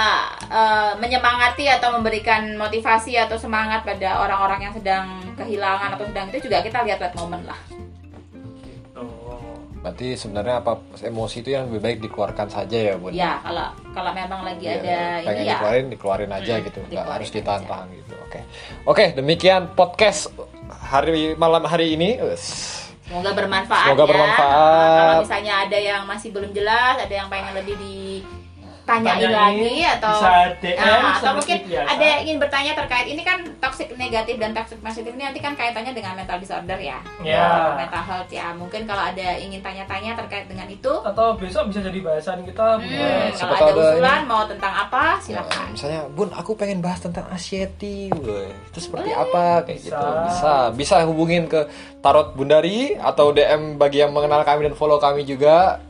eh, 0.49 0.93
menyemangati 0.97 1.69
atau 1.69 1.93
memberikan 1.93 2.57
motivasi 2.57 3.13
atau 3.21 3.37
semangat 3.37 3.85
pada 3.85 4.25
orang-orang 4.25 4.71
yang 4.71 4.75
sedang 4.75 5.05
kehilangan 5.37 6.01
atau 6.01 6.09
sedang 6.09 6.33
itu 6.33 6.49
juga 6.49 6.65
kita 6.65 6.81
lihat-lihat 6.81 7.13
momen 7.13 7.45
lah. 7.45 7.61
Berarti 9.87 10.19
sebenarnya 10.19 10.55
apa 10.59 10.73
emosi 10.99 11.37
itu 11.41 11.55
yang 11.55 11.71
lebih 11.71 11.79
baik 11.81 11.99
dikeluarkan 12.03 12.51
saja 12.51 12.75
ya 12.75 12.95
bun. 12.99 13.15
ya 13.15 13.39
kalau 13.39 13.71
kalau 13.95 14.11
memang 14.11 14.43
lagi 14.43 14.67
Iya, 14.67 14.75
ada 14.77 14.99
pengen 15.23 15.31
ini 15.33 15.47
ya 15.47 15.55
dikeluarin 15.55 15.87
dikeluarin 15.89 16.31
aja 16.33 16.53
Hmm, 16.53 16.67
gitu 16.67 16.79
nggak 16.81 16.91
dikeluarin 16.91 17.15
harus 17.15 17.29
aja. 17.29 17.37
ditahan-tahan 17.39 17.87
gitu 17.95 18.15
oke 18.21 18.41
oke 18.85 19.05
demikian 19.15 19.63
podcast 19.73 20.21
hari 20.83 21.11
malam 21.37 21.63
hari 21.63 21.95
ini 21.95 22.19
semoga 23.01 23.31
bermanfaat 23.33 23.87
Semoga 23.87 24.03
ya 24.03 24.11
bermanfaat. 24.11 24.99
Kalau 24.99 25.23
misalnya 25.23 25.55
ada 25.63 25.79
yang 25.79 26.03
masih 26.05 26.29
belum 26.29 26.51
jelas 26.51 26.95
ada 26.99 27.15
yang 27.15 27.31
pengen 27.31 27.55
lebih 27.55 27.79
di 27.79 28.27
tanyain 28.87 29.19
Tanyain, 29.19 29.35
lagi 29.35 29.75
atau 29.99 30.15
bisa 30.15 30.33
DM 30.63 30.79
Nah, 30.79 31.19
atau 31.19 31.33
mungkin 31.35 31.59
biasa. 31.67 31.89
ada 31.91 32.05
yang 32.07 32.21
ingin 32.23 32.37
bertanya 32.39 32.73
terkait 32.73 33.07
ini 33.11 33.23
kan 33.27 33.39
toxic 33.59 33.89
negatif 33.99 34.39
dan 34.39 34.55
toxic 34.55 34.79
positif 34.79 35.11
ini 35.11 35.27
nanti 35.27 35.43
kan 35.43 35.53
kaitannya 35.53 35.91
dengan 35.91 36.15
mental 36.15 36.39
disorder 36.39 36.79
ya, 36.79 37.03
Ya. 37.21 37.43
Atau 37.43 37.75
mental 37.77 38.03
health 38.07 38.31
ya. 38.31 38.47
Mungkin 38.55 38.87
kalau 38.87 39.03
ada 39.03 39.29
ingin 39.37 39.59
tanya-tanya 39.59 40.15
terkait 40.15 40.47
dengan 40.47 40.71
itu, 40.71 40.93
atau 41.03 41.35
besok 41.35 41.69
bisa 41.69 41.83
jadi 41.83 41.99
bahasan 41.99 42.47
kita 42.47 42.79
hmm, 42.79 43.35
siapa 43.35 43.55
kalau 43.59 43.75
ada 43.75 43.83
usulan 43.91 44.21
mau 44.25 44.43
tentang 44.47 44.73
apa 44.73 45.19
silakan. 45.19 45.51
Nah, 45.51 45.69
misalnya 45.75 46.01
bun 46.07 46.31
aku 46.31 46.55
pengen 46.55 46.79
bahas 46.79 47.03
tentang 47.03 47.27
Asieti 47.27 48.15
woy. 48.15 48.47
itu 48.71 48.79
seperti 48.79 49.11
apa 49.11 49.67
kayak 49.67 49.83
Bisa. 49.83 49.91
gitu 49.91 50.07
bisa 50.31 50.53
bisa 50.71 50.97
hubungin 51.03 51.51
ke 51.51 51.67
Tarot 51.99 52.39
Bundari 52.39 52.95
atau 52.95 53.35
DM 53.35 53.75
bagi 53.77 53.99
yang 53.99 54.15
mengenal 54.15 54.47
kami 54.47 54.71
dan 54.71 54.79
follow 54.79 54.97
kami 54.97 55.27
juga 55.27 55.83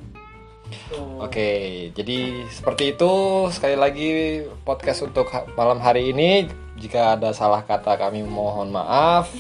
Tuh. 0.91 1.25
oke 1.25 1.49
jadi 1.97 2.47
seperti 2.51 2.97
itu. 2.97 3.13
Sekali 3.53 3.77
lagi 3.77 4.11
podcast 4.63 5.07
untuk 5.07 5.29
malam 5.55 5.81
hari 5.83 6.13
ini. 6.13 6.47
Jika 6.77 7.17
ada 7.17 7.33
salah 7.33 7.65
kata 7.65 7.97
kami 7.97 8.23
mohon 8.23 8.69
maaf. 8.69 9.33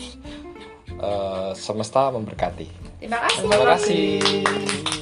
Eh, 0.97 1.51
semesta 1.53 2.09
memberkati. 2.09 2.69
Terima 2.97 3.21
kasih. 3.29 3.41
terima 3.45 3.67
kasih 3.77 4.96